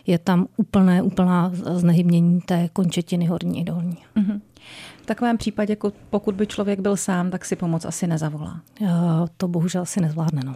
je 0.08 0.20
tam 0.20 0.48
úplné, 0.58 1.02
úplná 1.02 1.52
znehybnění 1.54 2.42
té 2.42 2.70
končetiny 2.74 3.26
horní 3.26 3.62
i 3.62 3.64
dolní. 3.64 3.98
Mm-hmm. 4.16 4.42
V 5.02 5.06
takovém 5.06 5.38
případě, 5.38 5.78
pokud 6.10 6.36
by 6.36 6.48
člověk 6.48 6.80
byl 6.80 6.98
sám, 6.98 7.32
tak 7.32 7.46
si 7.46 7.56
pomoc 7.56 7.86
asi 7.86 8.08
nezavolá. 8.08 8.62
To 9.38 9.48
bohužel 9.48 9.86
si 9.86 10.02
nezvládne. 10.02 10.42
No. 10.46 10.56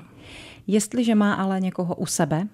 Jestliže 0.67 1.15
má 1.15 1.33
ale 1.33 1.59
někoho 1.59 1.95
u 1.95 2.05
sebe, 2.05 2.47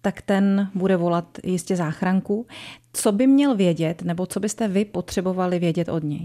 tak 0.00 0.22
ten 0.22 0.70
bude 0.74 0.96
volat 0.96 1.38
jistě 1.44 1.76
záchranku. 1.76 2.46
Co 2.92 3.12
by 3.12 3.26
měl 3.26 3.56
vědět, 3.56 4.02
nebo 4.02 4.26
co 4.26 4.40
byste 4.40 4.68
vy 4.68 4.84
potřebovali 4.84 5.58
vědět 5.58 5.88
od 5.88 6.04
něj? 6.04 6.24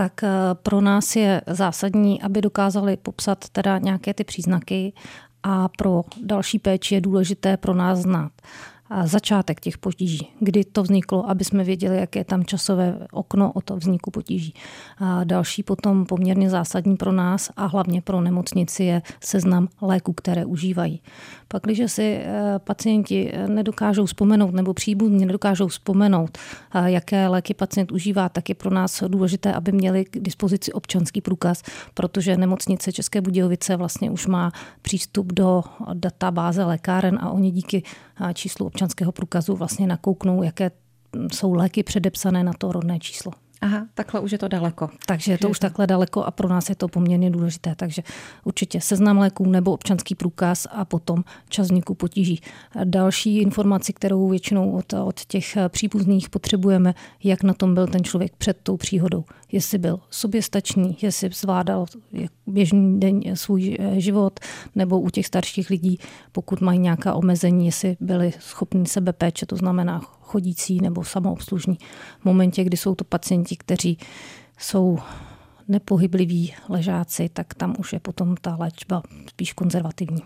tak 0.00 0.24
eh, 0.24 0.28
pro 0.54 0.80
nás 0.80 1.16
je 1.16 1.40
zásadní, 1.46 2.22
aby 2.22 2.40
dokázali 2.40 2.96
popsat 2.96 3.48
teda 3.48 3.78
nějaké 3.78 4.14
ty 4.14 4.24
příznaky 4.24 4.92
a 5.42 5.68
pro 5.68 6.04
další 6.22 6.58
péči 6.58 6.94
je 6.94 7.00
důležité 7.00 7.56
pro 7.56 7.74
nás 7.74 7.98
znát 7.98 8.32
začátek 9.04 9.60
těch 9.60 9.78
potíží, 9.78 10.28
kdy 10.40 10.64
to 10.64 10.82
vzniklo, 10.82 11.30
aby 11.30 11.44
jsme 11.44 11.64
věděli, 11.64 11.96
jaké 11.96 12.20
je 12.20 12.24
tam 12.24 12.44
časové 12.44 13.06
okno 13.12 13.52
o 13.52 13.60
to 13.60 13.76
vzniku 13.76 14.10
potíží. 14.10 14.54
A 14.98 15.24
další 15.24 15.62
potom 15.62 16.06
poměrně 16.06 16.50
zásadní 16.50 16.96
pro 16.96 17.12
nás 17.12 17.50
a 17.56 17.66
hlavně 17.66 18.02
pro 18.02 18.20
nemocnici 18.20 18.84
je 18.84 19.02
seznam 19.24 19.68
léků, 19.82 20.12
které 20.12 20.44
užívají. 20.44 21.02
Pak, 21.48 21.62
když 21.62 21.92
si 21.92 22.02
eh, 22.02 22.58
pacienti 22.58 23.32
nedokážou 23.46 24.06
vzpomenout 24.06 24.54
nebo 24.54 24.74
příbuzní 24.74 25.26
nedokážou 25.26 25.68
vzpomenout, 25.68 26.38
eh, 26.74 26.90
jaké 26.90 27.28
léky 27.28 27.54
pacient 27.54 27.92
užívá, 27.92 28.28
tak 28.28 28.48
je 28.48 28.54
pro 28.54 28.70
nás 28.70 29.02
důležité, 29.08 29.52
aby 29.52 29.72
měli 29.72 30.04
k 30.04 30.18
dispozici 30.18 30.72
občanský 30.72 31.20
průkaz, 31.20 31.62
protože 31.94 32.36
nemocnice 32.36 32.92
České 32.92 33.20
Budějovice 33.20 33.76
vlastně 33.76 34.10
už 34.10 34.26
má 34.26 34.52
přístup 34.82 35.32
do 35.32 35.62
databáze 35.94 36.64
lékáren 36.64 37.18
a 37.22 37.30
oni 37.30 37.50
díky 37.50 37.82
číslu 38.32 38.66
občanského 38.66 39.12
průkazu 39.12 39.56
vlastně 39.56 39.86
nakouknou, 39.86 40.42
jaké 40.42 40.70
jsou 41.32 41.54
léky 41.54 41.82
předepsané 41.82 42.44
na 42.44 42.52
to 42.52 42.72
rodné 42.72 42.98
číslo. 42.98 43.32
Aha, 43.62 43.86
takhle 43.94 44.20
už 44.20 44.32
je 44.32 44.38
to 44.38 44.48
daleko. 44.48 44.90
Takže 45.06 45.32
je 45.32 45.38
to 45.38 45.48
už 45.48 45.58
takhle 45.58 45.86
daleko 45.86 46.24
a 46.24 46.30
pro 46.30 46.48
nás 46.48 46.68
je 46.68 46.74
to 46.74 46.88
poměrně 46.88 47.30
důležité. 47.30 47.74
Takže 47.76 48.02
určitě 48.44 48.80
seznam 48.80 49.18
léků 49.18 49.46
nebo 49.46 49.72
občanský 49.72 50.14
průkaz 50.14 50.66
a 50.70 50.84
potom 50.84 51.24
čas 51.48 51.66
vzniku 51.66 51.94
potíží. 51.94 52.40
Další 52.84 53.38
informaci, 53.38 53.92
kterou 53.92 54.28
většinou 54.28 54.72
od, 54.72 54.92
od 54.92 55.20
těch 55.20 55.56
příbuzných 55.68 56.30
potřebujeme, 56.30 56.94
jak 57.24 57.42
na 57.42 57.54
tom 57.54 57.74
byl 57.74 57.86
ten 57.86 58.04
člověk 58.04 58.36
před 58.36 58.56
tou 58.62 58.76
příhodou. 58.76 59.24
Jestli 59.52 59.78
byl 59.78 60.00
soběstačný, 60.10 60.96
jestli 61.02 61.30
zvládal 61.32 61.86
běžný 62.46 63.00
den 63.00 63.20
svůj 63.34 63.78
život, 63.96 64.40
nebo 64.74 65.00
u 65.00 65.10
těch 65.10 65.26
starších 65.26 65.70
lidí, 65.70 65.98
pokud 66.32 66.60
mají 66.60 66.78
nějaká 66.78 67.14
omezení, 67.14 67.66
jestli 67.66 67.96
byli 68.00 68.32
schopni 68.38 68.86
sebe 68.86 69.12
péče, 69.12 69.46
to 69.46 69.56
znamená 69.56 70.02
chodící 70.30 70.80
nebo 70.80 71.04
samoobslužní. 71.04 71.78
V 72.20 72.24
momentě, 72.24 72.64
kdy 72.64 72.76
jsou 72.76 72.94
to 72.94 73.04
pacienti, 73.04 73.56
kteří 73.56 73.98
jsou 74.58 74.98
nepohybliví 75.68 76.54
ležáci, 76.68 77.28
tak 77.28 77.54
tam 77.54 77.74
už 77.78 77.92
je 77.92 78.00
potom 78.00 78.36
ta 78.40 78.56
léčba 78.60 79.02
spíš 79.28 79.52
konzervativní. 79.52 80.22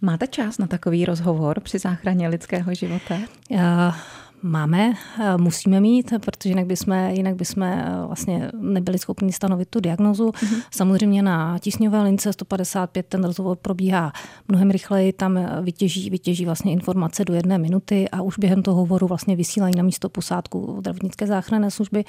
Máte 0.00 0.26
čas 0.26 0.58
na 0.58 0.66
takový 0.66 1.04
rozhovor 1.04 1.60
při 1.60 1.78
záchraně 1.78 2.28
lidského 2.28 2.74
života? 2.74 3.14
Já 3.50 3.96
Máme, 4.42 4.92
eh, 5.20 5.36
musíme 5.36 5.80
mít, 5.80 6.12
protože 6.20 6.48
jinak 6.48 6.66
bychom, 6.66 6.94
jinak 7.10 7.34
bychom 7.34 7.62
eh, 7.62 7.92
vlastně 8.06 8.50
nebyli 8.60 8.98
schopni 8.98 9.32
stanovit 9.32 9.68
tu 9.68 9.80
diagnozu. 9.80 10.28
Mm-hmm. 10.28 10.62
Samozřejmě 10.70 11.22
na 11.22 11.58
tísňové 11.58 12.02
lince 12.02 12.32
155 12.32 13.06
ten 13.06 13.24
rozhovor 13.24 13.56
probíhá 13.56 14.12
mnohem 14.48 14.70
rychleji, 14.70 15.12
tam 15.12 15.38
vytěží, 15.62 16.10
vytěží 16.10 16.44
vlastně 16.44 16.72
informace 16.72 17.24
do 17.24 17.34
jedné 17.34 17.58
minuty 17.58 18.08
a 18.08 18.22
už 18.22 18.38
během 18.38 18.62
toho 18.62 18.76
hovoru 18.76 19.06
vlastně 19.06 19.36
vysílají 19.36 19.74
na 19.76 19.82
místo 19.82 20.08
posádku 20.08 20.76
zdravotnické 20.78 21.26
záchranné 21.26 21.70
služby 21.70 22.04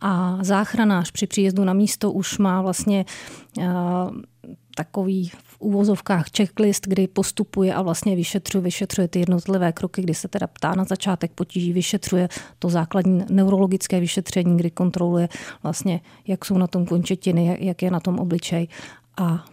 a 0.00 0.38
záchranář 0.42 1.10
při 1.10 1.26
příjezdu 1.26 1.64
na 1.64 1.72
místo 1.72 2.12
už 2.12 2.38
má 2.38 2.62
vlastně 2.62 3.04
uh, 3.58 3.64
takový 4.74 5.30
úvozovkách 5.58 6.26
checklist, 6.36 6.86
kdy 6.86 7.08
postupuje 7.08 7.74
a 7.74 7.82
vlastně 7.82 8.16
vyšetřuje, 8.16 8.62
vyšetřuje 8.62 9.08
ty 9.08 9.18
jednotlivé 9.18 9.72
kroky, 9.72 10.02
kdy 10.02 10.14
se 10.14 10.28
teda 10.28 10.46
ptá 10.46 10.74
na 10.74 10.84
začátek 10.84 11.32
potíží, 11.32 11.72
vyšetřuje 11.72 12.28
to 12.58 12.68
základní 12.68 13.24
neurologické 13.30 14.00
vyšetření, 14.00 14.56
kdy 14.56 14.70
kontroluje 14.70 15.28
vlastně, 15.62 16.00
jak 16.26 16.44
jsou 16.44 16.58
na 16.58 16.66
tom 16.66 16.86
končetiny, 16.86 17.58
jak 17.60 17.82
je 17.82 17.90
na 17.90 18.00
tom 18.00 18.18
obličej 18.18 18.68
a 19.18 19.44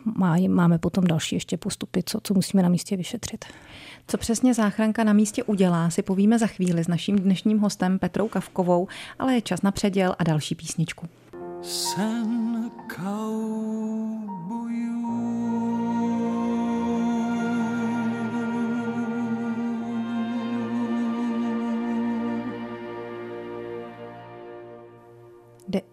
máme 0.47 0.77
potom 0.77 1.03
další 1.03 1.35
ještě 1.35 1.57
postupy, 1.57 2.03
co, 2.05 2.19
co 2.23 2.33
musíme 2.33 2.63
na 2.63 2.69
místě 2.69 2.97
vyšetřit. 2.97 3.45
Co 4.07 4.17
přesně 4.17 4.53
záchranka 4.53 5.03
na 5.03 5.13
místě 5.13 5.43
udělá, 5.43 5.89
si 5.89 6.01
povíme 6.01 6.39
za 6.39 6.47
chvíli 6.47 6.83
s 6.83 6.87
naším 6.87 7.15
dnešním 7.15 7.59
hostem 7.59 7.99
Petrou 7.99 8.27
Kavkovou, 8.27 8.87
ale 9.19 9.33
je 9.33 9.41
čas 9.41 9.61
na 9.61 9.71
předěl 9.71 10.15
a 10.19 10.23
další 10.23 10.55
písničku. 10.55 11.07
Sen 11.61 12.71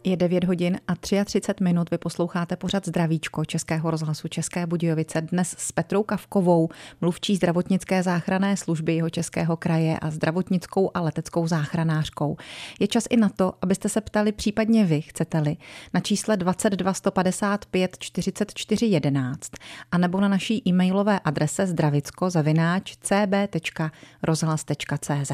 Je 0.04 0.16
9 0.16 0.44
hodin 0.44 0.78
a 0.88 0.94
33 0.94 1.64
minut. 1.64 1.90
Vy 1.90 1.98
posloucháte 1.98 2.56
pořad 2.56 2.86
Zdravíčko 2.86 3.44
Českého 3.44 3.90
rozhlasu 3.90 4.28
České 4.28 4.66
Budějovice. 4.66 5.20
Dnes 5.20 5.54
s 5.58 5.72
Petrou 5.72 6.02
Kavkovou, 6.02 6.68
mluvčí 7.00 7.36
zdravotnické 7.36 8.02
záchranné 8.02 8.56
služby 8.56 8.94
jeho 8.94 9.10
Českého 9.10 9.56
kraje 9.56 9.98
a 9.98 10.10
zdravotnickou 10.10 10.90
a 10.94 11.00
leteckou 11.00 11.46
záchranářkou. 11.46 12.36
Je 12.80 12.88
čas 12.88 13.04
i 13.10 13.16
na 13.16 13.28
to, 13.28 13.52
abyste 13.62 13.88
se 13.88 14.00
ptali 14.00 14.32
případně 14.32 14.84
vy, 14.84 15.00
chcete-li, 15.00 15.56
na 15.94 16.00
čísle 16.00 16.36
22 16.36 16.94
155 16.94 17.96
44 17.98 18.86
11 18.86 19.50
a 19.92 19.98
nebo 19.98 20.20
na 20.20 20.28
naší 20.28 20.68
e-mailové 20.68 21.20
adrese 21.20 21.66
zdravicko 21.66 22.30
zavináč 22.30 22.96
cb.rozhlas.cz. 23.00 25.32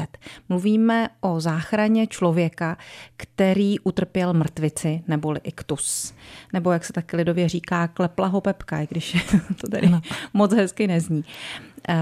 Mluvíme 0.49 1.09
o 1.21 1.39
záchraně 1.39 2.07
člověka, 2.07 2.77
který 3.17 3.79
utrpěl 3.79 4.38
mrtvici 4.39 5.03
neboli 5.07 5.39
iktus. 5.43 6.13
Nebo 6.53 6.71
jak 6.71 6.85
se 6.85 6.93
taky 6.93 7.17
lidově 7.17 7.49
říká, 7.49 7.87
klepla 7.87 8.27
ho 8.27 8.41
pepka, 8.41 8.81
i 8.81 8.87
když 8.89 9.31
to 9.61 9.67
tady 9.67 9.87
ano. 9.87 10.01
moc 10.33 10.53
hezky 10.53 10.87
nezní. 10.87 11.23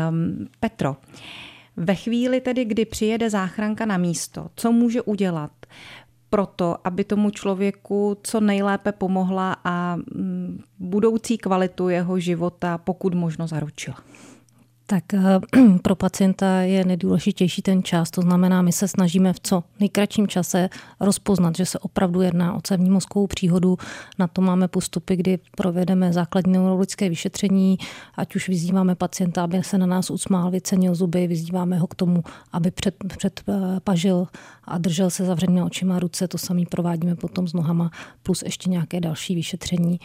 Um, 0.10 0.48
Petro, 0.60 0.96
ve 1.77 1.96
chvíli 1.96 2.41
tedy, 2.41 2.65
kdy 2.65 2.86
přijede 2.86 3.29
záchranka 3.29 3.86
na 3.86 3.98
místo, 3.98 4.50
co 4.56 4.72
může 4.72 5.01
udělat 5.01 5.51
proto, 6.29 6.77
aby 6.84 7.03
tomu 7.03 7.29
člověku 7.29 8.17
co 8.24 8.39
nejlépe 8.39 8.91
pomohla 8.91 9.56
a 9.63 9.96
mm, 9.96 10.62
budoucí 10.79 11.38
kvalitu 11.38 11.89
jeho 11.89 12.20
života 12.20 12.77
pokud 12.77 13.13
možno 13.13 13.48
zaručila? 13.48 13.98
Tak 14.89 15.13
eh, 15.13 15.20
pro 15.82 15.96
pacienta 15.96 16.62
je 16.62 16.86
nejdůležitější 16.86 17.62
ten 17.62 17.84
čas, 17.84 18.12
to 18.12 18.22
znamená, 18.22 18.62
my 18.62 18.72
se 18.72 18.88
snažíme 18.88 19.34
v 19.34 19.39
co 19.39 19.63
nejkratším 19.79 20.27
čase 20.27 20.70
rozpoznat, 21.00 21.56
že 21.56 21.65
se 21.65 21.79
opravdu 21.79 22.22
jedná 22.22 22.56
o 22.56 22.62
cévní 22.62 22.89
mozkovou 22.89 23.27
příhodu. 23.27 23.77
Na 24.20 24.27
to 24.27 24.41
máme 24.41 24.67
postupy, 24.67 25.15
kdy 25.15 25.39
provedeme 25.56 26.13
základní 26.13 26.53
neurologické 26.53 27.10
vyšetření, 27.10 27.77
ať 28.15 28.36
už 28.36 28.50
vyzýváme 28.50 28.96
pacienta, 28.96 29.44
aby 29.44 29.63
se 29.63 29.77
na 29.77 29.86
nás 29.86 30.10
usmál, 30.10 30.51
vycenil 30.51 30.96
zuby, 30.96 31.27
vyzýváme 31.27 31.77
ho 31.77 31.88
k 31.88 31.96
tomu, 31.96 32.24
aby 32.51 32.72
před, 32.72 32.96
před 33.17 33.41
eh, 33.50 33.53
pažil 33.84 34.27
a 34.63 34.77
držel 34.77 35.10
se 35.10 35.25
zavřenými 35.25 35.62
očima 35.62 36.00
ruce. 36.00 36.27
To 36.27 36.38
samý 36.38 36.65
provádíme 36.65 37.15
potom 37.15 37.48
s 37.48 37.53
nohama, 37.53 37.91
plus 38.24 38.41
ještě 38.41 38.70
nějaké 38.70 39.00
další 39.00 39.36
vyšetření. 39.36 40.00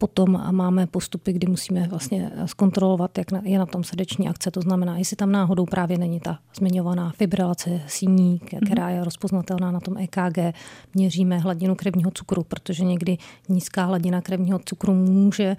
Potom 0.00 0.42
máme 0.50 0.86
postupy, 0.86 1.32
kdy 1.32 1.46
musíme 1.46 1.88
vlastně 1.88 2.30
zkontrolovat, 2.44 3.18
jak 3.18 3.26
je 3.42 3.58
na 3.58 3.66
tom 3.66 3.84
srdeční 3.84 4.28
akce. 4.28 4.50
To 4.50 4.60
znamená, 4.60 4.98
jestli 4.98 5.16
tam 5.16 5.32
náhodou 5.32 5.66
právě 5.66 5.98
není 5.98 6.20
ta 6.20 6.38
zmiňovaná 6.58 7.12
fibrilace 7.16 7.80
síní, 7.86 8.40
mhm. 8.52 8.60
která 8.66 8.90
je 8.90 9.04
rozpoznatelná 9.04 9.70
na 9.70 9.80
tom 9.80 9.96
EKG. 9.98 10.56
Měříme 10.94 11.38
hladinu 11.38 11.74
krevního 11.74 12.10
cukru, 12.10 12.42
protože 12.42 12.84
někdy 12.84 13.18
nízká 13.48 13.84
hladina 13.84 14.20
krevního 14.20 14.60
cukru 14.64 14.94
může 14.94 15.56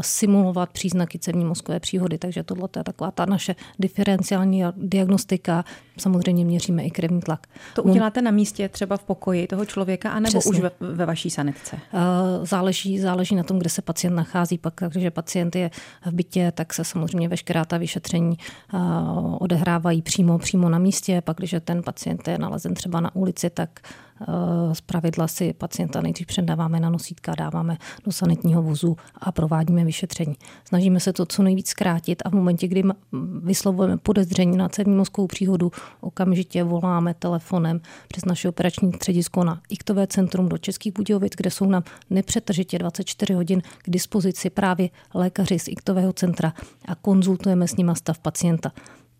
simulovat 0.00 0.70
příznaky 0.70 1.18
cévní 1.18 1.44
mozkové 1.44 1.80
příhody. 1.80 2.18
Takže 2.18 2.42
tohle 2.42 2.68
je 2.76 2.84
taková 2.84 3.10
ta 3.10 3.26
naše 3.26 3.54
diferenciální 3.78 4.62
diagnostika. 4.76 5.64
Samozřejmě 5.98 6.44
měříme 6.44 6.84
i 6.84 6.90
krevní 6.90 7.20
tlak. 7.20 7.46
To 7.74 7.82
uděláte 7.82 8.22
na 8.22 8.30
místě, 8.30 8.68
třeba 8.68 8.96
v 8.96 9.04
pokoji 9.04 9.46
toho 9.46 9.64
člověka, 9.64 10.10
anebo 10.10 10.38
Přesně. 10.38 10.50
už 10.50 10.60
ve, 10.60 10.70
ve 10.80 11.06
vaší 11.06 11.30
sanitce? 11.30 11.78
Záleží, 12.42 12.98
záleží 12.98 13.34
na 13.34 13.42
tom, 13.42 13.58
kde 13.58 13.73
se 13.74 13.82
pacient 13.82 14.14
nachází. 14.14 14.58
Pak, 14.58 14.74
když 14.88 15.08
pacient 15.10 15.56
je 15.56 15.70
v 16.06 16.12
bytě, 16.12 16.52
tak 16.52 16.74
se 16.74 16.84
samozřejmě 16.84 17.28
veškerá 17.28 17.64
ta 17.64 17.78
vyšetření 17.78 18.36
odehrávají 19.38 20.02
přímo, 20.02 20.38
přímo 20.38 20.68
na 20.68 20.78
místě. 20.78 21.20
Pak, 21.20 21.36
když 21.36 21.54
ten 21.64 21.82
pacient 21.82 22.28
je 22.28 22.38
nalezen 22.38 22.74
třeba 22.74 23.00
na 23.00 23.14
ulici, 23.14 23.50
tak 23.50 23.80
z 24.72 24.80
pravidla 24.80 25.28
si 25.28 25.52
pacienta 25.52 26.00
nejdřív 26.00 26.26
předáváme 26.26 26.80
na 26.80 26.90
nosítka, 26.90 27.34
dáváme 27.34 27.76
do 28.04 28.12
sanitního 28.12 28.62
vozu 28.62 28.96
a 29.14 29.32
provádíme 29.32 29.84
vyšetření. 29.84 30.34
Snažíme 30.64 31.00
se 31.00 31.12
to 31.12 31.26
co 31.26 31.42
nejvíc 31.42 31.68
zkrátit 31.68 32.22
a 32.24 32.28
v 32.28 32.32
momentě, 32.32 32.68
kdy 32.68 32.82
vyslovujeme 33.42 33.96
podezření 33.96 34.56
na 34.56 34.68
cévní 34.68 34.96
mozkovou 34.96 35.26
příhodu, 35.26 35.72
okamžitě 36.00 36.64
voláme 36.64 37.14
telefonem 37.14 37.80
přes 38.08 38.24
naše 38.24 38.48
operační 38.48 38.92
středisko 38.92 39.44
na 39.44 39.60
iktové 39.68 40.06
centrum 40.06 40.48
do 40.48 40.58
Českých 40.58 40.92
Budějovic, 40.92 41.32
kde 41.36 41.50
jsou 41.50 41.66
nám 41.66 41.82
nepřetržitě 42.10 42.78
24 42.78 43.34
hodin 43.34 43.62
k 43.82 43.90
dispozici 43.90 44.50
právě 44.50 44.88
lékaři 45.14 45.58
z 45.58 45.68
iktového 45.68 46.12
centra 46.12 46.52
a 46.88 46.94
konzultujeme 46.94 47.68
s 47.68 47.76
nima 47.76 47.94
stav 47.94 48.18
pacienta 48.18 48.72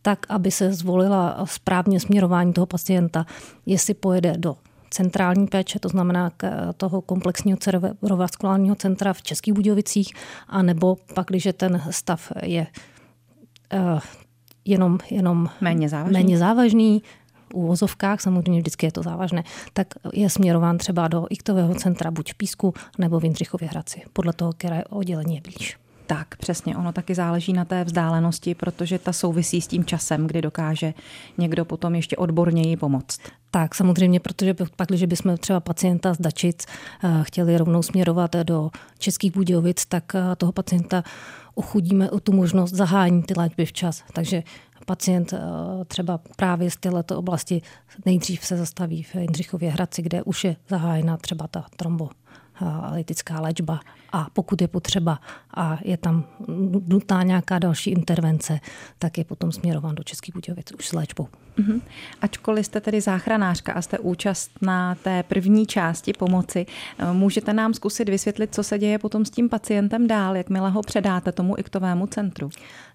tak, 0.03 0.27
aby 0.29 0.51
se 0.51 0.73
zvolila 0.73 1.45
správně 1.45 2.01
směrování 2.01 2.53
toho 2.53 2.67
pacienta, 2.67 3.27
jestli 3.67 3.95
pojede 3.95 4.35
do 4.37 4.57
centrální 4.95 5.47
péče, 5.47 5.79
to 5.79 5.89
znamená 5.89 6.31
k 6.37 6.73
toho 6.77 7.01
komplexního 7.01 7.59
cerebrovaskulárního 7.59 8.77
centra 8.77 9.13
v 9.13 9.23
Českých 9.23 9.55
Budějovicích, 9.55 10.13
anebo 10.49 10.97
pak, 11.15 11.27
když 11.27 11.49
ten 11.57 11.83
stav 11.91 12.33
je 12.43 12.67
uh, 13.75 14.01
jenom, 14.65 14.99
jenom 15.11 15.51
méně 15.61 15.89
závažný, 15.89 16.13
méně 16.13 16.39
závažný 16.39 17.03
u 17.55 17.67
vozovkách, 17.67 18.21
samozřejmě 18.21 18.61
vždycky 18.61 18.87
je 18.87 18.93
to 18.93 19.03
závažné, 19.03 19.45
tak 19.73 19.87
je 20.13 20.31
směrován 20.31 20.79
třeba 20.79 21.09
do 21.09 21.27
iktového 21.31 21.75
centra 21.75 22.11
buď 22.11 22.33
v 22.33 22.35
Písku 22.35 22.75
nebo 22.99 23.21
v 23.21 23.25
Jindřichově 23.25 23.69
Hradci, 23.69 24.03
podle 24.13 24.33
toho, 24.33 24.53
které 24.53 24.85
oddělení 24.85 25.35
je 25.35 25.41
blíž. 25.41 25.84
Tak, 26.07 26.37
přesně. 26.37 26.77
Ono 26.77 26.93
taky 26.93 27.15
záleží 27.15 27.53
na 27.53 27.65
té 27.65 27.85
vzdálenosti, 27.85 28.55
protože 28.55 28.99
ta 28.99 29.13
souvisí 29.13 29.61
s 29.61 29.67
tím 29.67 29.85
časem, 29.85 30.27
kdy 30.27 30.43
dokáže 30.43 30.95
někdo 31.39 31.65
potom 31.65 31.95
ještě 31.95 32.17
odborněji 32.17 32.77
pomoct. 32.77 33.21
Tak, 33.51 33.75
samozřejmě, 33.75 34.21
protože 34.21 34.55
pak, 34.77 34.89
když 34.89 35.05
bychom 35.05 35.37
třeba 35.37 35.61
pacienta 35.61 36.15
z 36.15 36.21
Dačic 36.21 36.67
eh, 36.67 37.09
chtěli 37.23 37.59
rovnou 37.59 37.83
směrovat 37.83 38.37
do 38.37 38.71
Českých 38.99 39.33
Budějovic, 39.33 39.87
tak 39.87 40.15
eh, 40.15 40.37
toho 40.37 40.53
pacienta 40.53 41.03
ochudíme 41.55 42.11
o 42.11 42.21
tu 42.21 42.33
možnost 42.33 42.71
zahájení 42.71 43.23
ty 43.23 43.35
léčby 43.37 43.67
včas. 43.67 44.03
Takže 44.13 44.43
pacient 44.87 45.33
eh, 45.33 45.39
třeba 45.85 46.21
právě 46.37 46.71
z 46.71 46.77
této 46.77 47.19
oblasti 47.19 47.63
nejdřív 48.07 48.45
se 48.45 48.57
zastaví 48.57 49.03
v 49.03 49.15
Jindřichově 49.15 49.71
Hradci, 49.71 50.03
kde 50.03 50.23
už 50.23 50.45
je 50.45 50.57
zahájena 50.69 51.17
třeba 51.17 51.47
ta 51.47 51.67
trombo 51.77 52.09
litická 52.93 53.41
léčba 53.41 53.81
a 54.13 54.27
pokud 54.33 54.63
je 54.63 54.69
potřeba 54.69 55.21
a 55.57 55.79
je 55.85 55.97
tam 55.97 56.25
nutná 56.89 57.23
nějaká 57.23 57.59
další 57.59 57.91
intervence, 57.91 58.61
tak 58.99 59.19
je 59.19 59.25
potom 59.25 59.53
směrován 59.53 59.95
do 59.95 60.03
Českých 60.03 60.35
Budějovic 60.35 60.73
už 60.79 60.89
s 60.89 60.93
léčbou. 60.93 61.29
Mm-hmm. 61.59 61.81
Ačkoliv 62.21 62.67
jste 62.67 62.81
tedy 62.81 63.01
záchranářka 63.01 63.73
a 63.73 63.83
jste 63.83 63.99
účastná 63.99 64.95
té 64.95 65.23
první 65.23 65.67
části 65.67 66.13
pomoci, 66.13 66.67
eh, 66.99 67.13
můžete 67.13 67.53
nám 67.53 67.75
zkusit 67.75 68.09
vysvětlit, 68.09 68.55
co 68.55 68.63
se 68.63 68.79
děje 68.79 68.99
potom 68.99 69.25
s 69.25 69.31
tím 69.31 69.49
pacientem 69.49 70.07
dál, 70.07 70.37
jakmile 70.37 70.71
ho 70.71 70.83
předáte 70.83 71.33
tomu 71.33 71.59
iktovému 71.59 72.07
centru? 72.07 72.51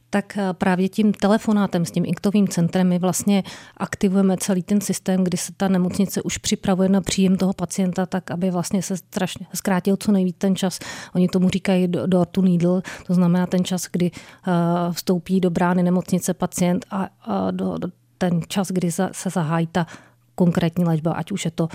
Tak 0.09 0.37
eh, 0.37 0.53
právě 0.53 0.89
tím 0.89 1.13
telefonátem 1.13 1.85
s 1.85 1.91
tím 1.91 2.05
iktovým 2.05 2.47
centrem 2.47 2.89
my 2.89 2.99
vlastně 2.99 3.43
aktivujeme 3.77 4.37
celý 4.37 4.63
ten 4.63 4.81
systém, 4.81 5.23
kdy 5.23 5.37
se 5.37 5.51
ta 5.57 5.67
nemocnice 5.67 6.21
už 6.21 6.37
připravuje 6.37 6.89
na 6.89 7.01
příjem 7.01 7.37
toho 7.37 7.53
pacienta, 7.53 8.05
tak 8.05 8.31
aby 8.31 8.51
vlastně 8.51 8.81
se 8.81 8.97
strašně 8.97 9.45
zkrátil 9.53 9.97
co 9.97 10.11
nejvíc 10.11 10.35
ten 10.37 10.55
čas. 10.55 10.79
Oni 11.15 11.27
tomu 11.27 11.49
říkají 11.49 11.87
door 11.87 12.25
to 12.25 12.41
needle, 12.41 12.81
to 13.07 13.13
znamená 13.13 13.47
ten 13.47 13.63
čas, 13.63 13.87
kdy 13.91 14.11
eh, 14.11 14.51
vstoupí 14.91 15.39
do 15.39 15.49
brány 15.49 15.83
nemocnice 15.83 16.33
pacient 16.33 16.85
a 16.91 17.09
do, 17.51 17.77
do 17.77 17.87
ten 18.17 18.41
čas, 18.47 18.67
kdy 18.67 18.91
se 18.91 19.29
zahájí 19.29 19.67
ta 19.67 19.87
konkrétní 20.35 20.85
léčba, 20.85 21.11
ať 21.11 21.31
už 21.31 21.45
je 21.45 21.51
to 21.51 21.67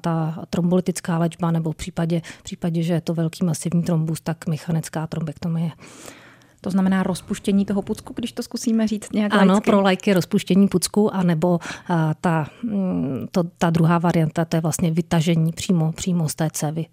ta 0.00 0.44
trombolytická 0.50 1.18
léčba, 1.18 1.50
nebo 1.50 1.72
v 1.72 1.76
případě, 1.76 2.22
v 2.38 2.42
případě, 2.42 2.82
že 2.82 2.92
je 2.92 3.00
to 3.00 3.14
velký 3.14 3.44
masivní 3.44 3.82
trombus, 3.82 4.20
tak 4.20 4.46
mechanická 4.46 5.06
trombektomie. 5.06 5.70
To 6.64 6.70
znamená 6.70 7.02
rozpuštění 7.02 7.64
toho 7.64 7.82
pucku, 7.82 8.12
když 8.16 8.32
to 8.32 8.42
zkusíme 8.42 8.88
říct 8.88 9.12
nějak 9.12 9.34
Ano, 9.34 9.52
laicky. 9.52 9.70
pro 9.70 9.80
lajky 9.80 10.12
rozpuštění 10.14 10.68
pucku, 10.68 11.14
anebo 11.14 11.58
ta, 12.20 12.46
mm, 12.62 13.26
to, 13.30 13.42
ta 13.58 13.70
druhá 13.70 13.98
varianta, 13.98 14.44
to 14.44 14.56
je 14.56 14.60
vlastně 14.60 14.90
vytažení 14.90 15.52
přímo, 15.52 15.92
přímo 15.92 16.28
z 16.28 16.34
té 16.34 16.48
cévy. 16.52 16.86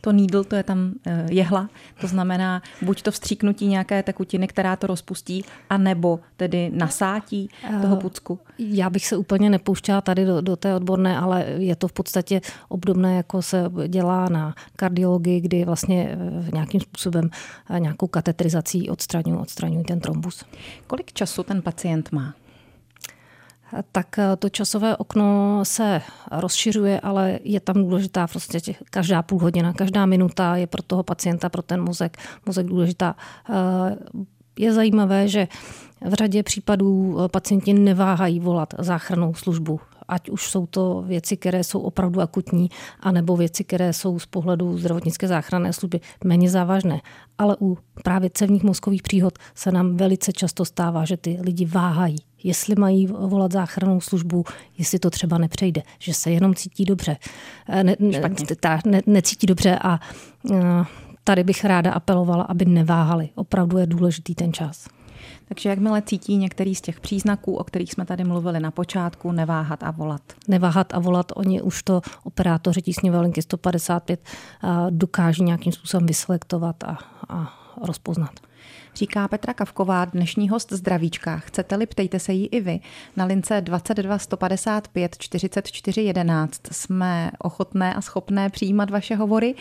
To 0.00 0.12
needle, 0.12 0.44
to 0.44 0.56
je 0.56 0.62
tam 0.62 0.92
eh, 1.06 1.26
jehla, 1.30 1.68
to 2.00 2.06
znamená 2.06 2.62
buď 2.82 3.02
to 3.02 3.10
vstříknutí 3.10 3.66
nějaké 3.66 4.02
tekutiny, 4.02 4.48
která 4.48 4.76
to 4.76 4.86
rozpustí, 4.86 5.44
anebo 5.70 6.20
tedy 6.36 6.70
nasátí 6.74 7.48
toho 7.82 7.96
eh, 7.96 8.00
pucku. 8.00 8.38
Já 8.58 8.90
bych 8.90 9.06
se 9.06 9.16
úplně 9.16 9.50
nepouštěla 9.50 10.00
tady 10.00 10.24
do, 10.24 10.40
do 10.40 10.56
té 10.56 10.74
odborné, 10.74 11.18
ale 11.18 11.44
je 11.58 11.76
to 11.76 11.88
v 11.88 11.92
podstatě 11.92 12.40
obdobné, 12.68 13.16
jako 13.16 13.42
se 13.42 13.70
dělá 13.88 14.28
na 14.28 14.54
kardiologii, 14.76 15.40
kdy 15.40 15.64
vlastně 15.64 16.08
eh, 16.10 16.50
nějakým 16.52 16.80
způsobem 16.80 17.30
nějakou 17.78 18.06
katetrizací 18.06 18.90
odstraňují, 18.90 19.40
odstraňují 19.40 19.84
ten 19.84 20.00
trombus. 20.00 20.44
Kolik 20.86 21.12
času 21.12 21.42
ten 21.42 21.62
pacient 21.62 22.12
má? 22.12 22.34
Tak 23.92 24.18
eh, 24.18 24.36
to 24.36 24.48
časové 24.48 24.96
okno 24.96 25.60
se 25.62 26.02
rozšiřuje, 26.30 27.00
ale 27.00 27.38
je 27.44 27.60
tam 27.60 27.76
důležitá 27.76 28.26
prostě 28.26 28.58
každá 28.90 29.22
půl 29.22 29.38
hodina, 29.38 29.72
každá 29.72 30.06
minuta 30.06 30.56
je 30.56 30.66
pro 30.66 30.82
toho 30.82 31.02
pacienta, 31.02 31.48
pro 31.48 31.62
ten 31.62 31.82
mozek, 31.82 32.16
mozek 32.46 32.66
důležitá. 32.66 33.16
Eh, 33.50 33.96
je 34.58 34.72
zajímavé, 34.72 35.28
že 35.28 35.48
v 36.08 36.14
řadě 36.14 36.42
případů 36.42 37.18
eh, 37.20 37.28
pacienti 37.28 37.72
neváhají 37.72 38.40
volat 38.40 38.74
záchrannou 38.78 39.34
službu 39.34 39.80
ať 40.08 40.28
už 40.28 40.50
jsou 40.50 40.66
to 40.66 41.04
věci, 41.06 41.36
které 41.36 41.64
jsou 41.64 41.80
opravdu 41.80 42.20
akutní, 42.20 42.68
anebo 43.00 43.36
věci, 43.36 43.64
které 43.64 43.92
jsou 43.92 44.18
z 44.18 44.26
pohledu 44.26 44.78
zdravotnické 44.78 45.28
záchranné 45.28 45.72
služby 45.72 46.00
méně 46.24 46.50
závažné. 46.50 47.00
Ale 47.38 47.56
u 47.60 47.78
právě 48.04 48.30
cevních 48.30 48.62
mozkových 48.62 49.02
příhod 49.02 49.38
se 49.54 49.72
nám 49.72 49.96
velice 49.96 50.32
často 50.32 50.64
stává, 50.64 51.04
že 51.04 51.16
ty 51.16 51.38
lidi 51.40 51.66
váhají, 51.66 52.16
jestli 52.44 52.74
mají 52.78 53.06
volat 53.06 53.52
záchrannou 53.52 54.00
službu, 54.00 54.44
jestli 54.78 54.98
to 54.98 55.10
třeba 55.10 55.38
nepřejde, 55.38 55.82
že 55.98 56.14
se 56.14 56.30
jenom 56.30 56.54
cítí 56.54 56.84
dobře. 56.84 57.16
Eh, 57.68 57.84
ne, 57.84 57.96
ne, 57.98 58.20
ta, 58.60 58.78
ne, 58.86 59.00
necítí 59.06 59.46
dobře 59.46 59.78
a 59.82 60.00
eh, 60.52 60.84
tady 61.24 61.44
bych 61.44 61.64
ráda 61.64 61.92
apelovala, 61.92 62.42
aby 62.42 62.64
neváhali. 62.64 63.28
Opravdu 63.34 63.78
je 63.78 63.86
důležitý 63.86 64.34
ten 64.34 64.52
čas. 64.52 64.88
Takže 65.48 65.68
jakmile 65.68 66.02
cítí 66.02 66.36
některý 66.36 66.74
z 66.74 66.80
těch 66.80 67.00
příznaků, 67.00 67.56
o 67.56 67.64
kterých 67.64 67.92
jsme 67.92 68.06
tady 68.06 68.24
mluvili 68.24 68.60
na 68.60 68.70
počátku, 68.70 69.32
neváhat 69.32 69.82
a 69.82 69.90
volat. 69.90 70.22
Neváhat 70.48 70.94
a 70.94 70.98
volat, 70.98 71.32
oni 71.34 71.62
už 71.62 71.82
to 71.82 72.00
operátoři 72.24 72.82
tísňové 72.82 73.20
linky 73.20 73.42
155 73.42 74.20
dokáží 74.90 75.42
nějakým 75.42 75.72
způsobem 75.72 76.06
vyselektovat 76.06 76.84
a, 76.84 76.98
a 77.28 77.54
rozpoznat. 77.86 78.47
Říká 78.98 79.28
Petra 79.28 79.54
Kavková, 79.54 80.04
dnešní 80.04 80.48
host 80.48 80.72
Zdravíčka. 80.72 81.36
Chcete-li, 81.36 81.86
ptejte 81.86 82.18
se 82.18 82.32
jí 82.32 82.46
i 82.46 82.60
vy. 82.60 82.80
Na 83.16 83.24
lince 83.24 83.60
22 83.60 84.18
155 84.18 85.18
44 85.18 86.00
11 86.00 86.60
jsme 86.70 87.30
ochotné 87.38 87.94
a 87.94 88.00
schopné 88.00 88.50
přijímat 88.50 88.90
vaše 88.90 89.16
hovory 89.16 89.54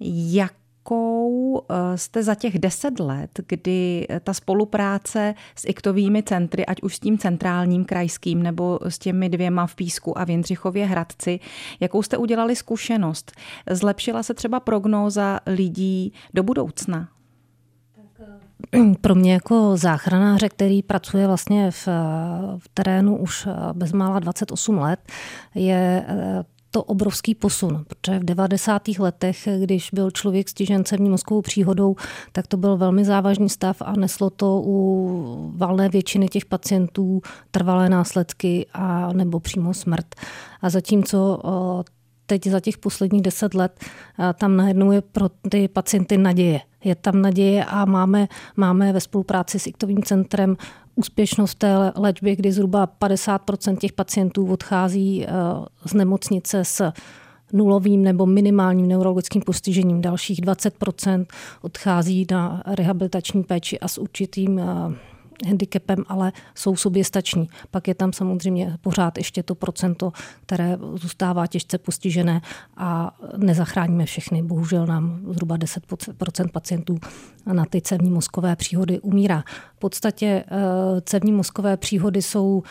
Jak 0.00 0.52
jakou 0.84 1.62
eh, 1.70 1.98
jste 1.98 2.22
za 2.22 2.34
těch 2.34 2.58
deset 2.58 3.00
let, 3.00 3.40
kdy 3.48 4.06
ta 4.24 4.34
spolupráce 4.34 5.34
s 5.56 5.68
iktovými 5.68 6.22
centry, 6.22 6.66
ať 6.66 6.82
už 6.82 6.96
s 6.96 7.00
tím 7.00 7.18
centrálním 7.18 7.84
krajským 7.84 8.42
nebo 8.42 8.78
s 8.82 8.98
těmi 8.98 9.28
dvěma 9.28 9.66
v 9.66 9.74
Písku 9.74 10.18
a 10.18 10.24
v 10.24 10.30
Jindřichově 10.30 10.86
Hradci, 10.86 11.40
jakou 11.80 12.02
jste 12.02 12.16
udělali 12.16 12.56
zkušenost? 12.56 13.32
Zlepšila 13.70 14.22
se 14.22 14.34
třeba 14.34 14.60
prognóza 14.60 15.40
lidí 15.46 16.12
do 16.34 16.42
budoucna? 16.42 17.08
Pro 19.00 19.14
mě 19.14 19.32
jako 19.32 19.76
záchranáře, 19.76 20.48
který 20.48 20.82
pracuje 20.82 21.26
vlastně 21.26 21.70
v, 21.70 21.88
v 22.58 22.68
terénu 22.74 23.16
už 23.16 23.48
bezmála 23.72 24.18
28 24.18 24.78
let, 24.78 25.00
je 25.54 26.04
eh, 26.08 26.44
to 26.74 26.82
obrovský 26.82 27.34
posun, 27.34 27.84
protože 27.88 28.18
v 28.18 28.24
90. 28.24 28.88
letech, 28.98 29.48
když 29.60 29.90
byl 29.92 30.10
člověk 30.10 30.48
stižen 30.48 30.84
cévní 30.84 31.10
mozkovou 31.10 31.42
příhodou, 31.42 31.96
tak 32.32 32.46
to 32.46 32.56
byl 32.56 32.76
velmi 32.76 33.04
závažný 33.04 33.48
stav 33.48 33.82
a 33.82 33.92
neslo 33.92 34.30
to 34.30 34.62
u 34.64 35.52
valné 35.56 35.88
většiny 35.88 36.28
těch 36.28 36.44
pacientů 36.44 37.20
trvalé 37.50 37.88
následky 37.88 38.66
a 38.72 39.12
nebo 39.12 39.40
přímo 39.40 39.74
smrt. 39.74 40.14
A 40.62 40.70
zatímco 40.70 41.40
eh, 41.44 41.93
teď 42.26 42.46
za 42.46 42.60
těch 42.60 42.78
posledních 42.78 43.22
deset 43.22 43.54
let 43.54 43.80
tam 44.38 44.56
najednou 44.56 44.92
je 44.92 45.00
pro 45.00 45.28
ty 45.28 45.68
pacienty 45.68 46.18
naděje. 46.18 46.60
Je 46.84 46.94
tam 46.94 47.22
naděje 47.22 47.64
a 47.64 47.84
máme, 47.84 48.28
máme 48.56 48.92
ve 48.92 49.00
spolupráci 49.00 49.58
s 49.58 49.66
Iktovým 49.66 50.02
centrem 50.02 50.56
úspěšnost 50.94 51.54
té 51.54 51.92
léčbě, 51.96 52.36
kdy 52.36 52.52
zhruba 52.52 52.88
50% 53.00 53.76
těch 53.76 53.92
pacientů 53.92 54.46
odchází 54.46 55.26
z 55.84 55.94
nemocnice 55.94 56.64
s 56.64 56.92
nulovým 57.52 58.02
nebo 58.02 58.26
minimálním 58.26 58.88
neurologickým 58.88 59.42
postižením. 59.42 60.00
Dalších 60.00 60.40
20% 60.40 61.26
odchází 61.62 62.26
na 62.30 62.62
rehabilitační 62.66 63.42
péči 63.44 63.80
a 63.80 63.88
s 63.88 63.98
určitým 63.98 64.60
handicapem, 65.46 66.04
ale 66.08 66.32
jsou 66.54 66.76
soběstační. 66.76 67.48
Pak 67.70 67.88
je 67.88 67.94
tam 67.94 68.12
samozřejmě 68.12 68.78
pořád 68.80 69.18
ještě 69.18 69.42
to 69.42 69.54
procento, 69.54 70.12
které 70.46 70.78
zůstává 70.94 71.46
těžce 71.46 71.78
postižené 71.78 72.40
a 72.76 73.18
nezachráníme 73.36 74.06
všechny. 74.06 74.42
Bohužel 74.42 74.86
nám 74.86 75.20
zhruba 75.30 75.56
10% 75.56 76.48
pacientů 76.48 76.98
na 77.52 77.64
ty 77.64 77.80
cévní 77.80 78.10
mozkové 78.10 78.56
příhody 78.56 79.00
umírá. 79.00 79.44
V 79.76 79.78
podstatě 79.78 80.26
eh, 80.26 81.00
cévní 81.00 81.32
mozkové 81.32 81.76
příhody 81.76 82.22
jsou 82.22 82.62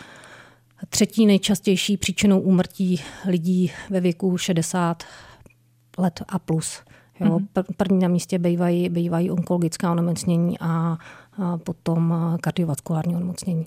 třetí 0.88 1.26
nejčastější 1.26 1.96
příčinou 1.96 2.40
úmrtí 2.40 3.00
lidí 3.26 3.72
ve 3.90 4.00
věku 4.00 4.38
60 4.38 5.04
let 5.98 6.22
a 6.28 6.38
plus. 6.38 6.80
Jo, 7.20 7.38
mm-hmm. 7.38 7.64
První 7.76 7.98
na 7.98 8.08
místě 8.08 8.38
bývají, 8.38 8.88
bývají 8.88 9.30
onkologická 9.30 9.92
onemocnění 9.92 10.58
a 10.60 10.66
a 10.70 10.98
potom 11.64 12.14
kardiovaskulární 12.40 13.16
onemocnění. 13.16 13.66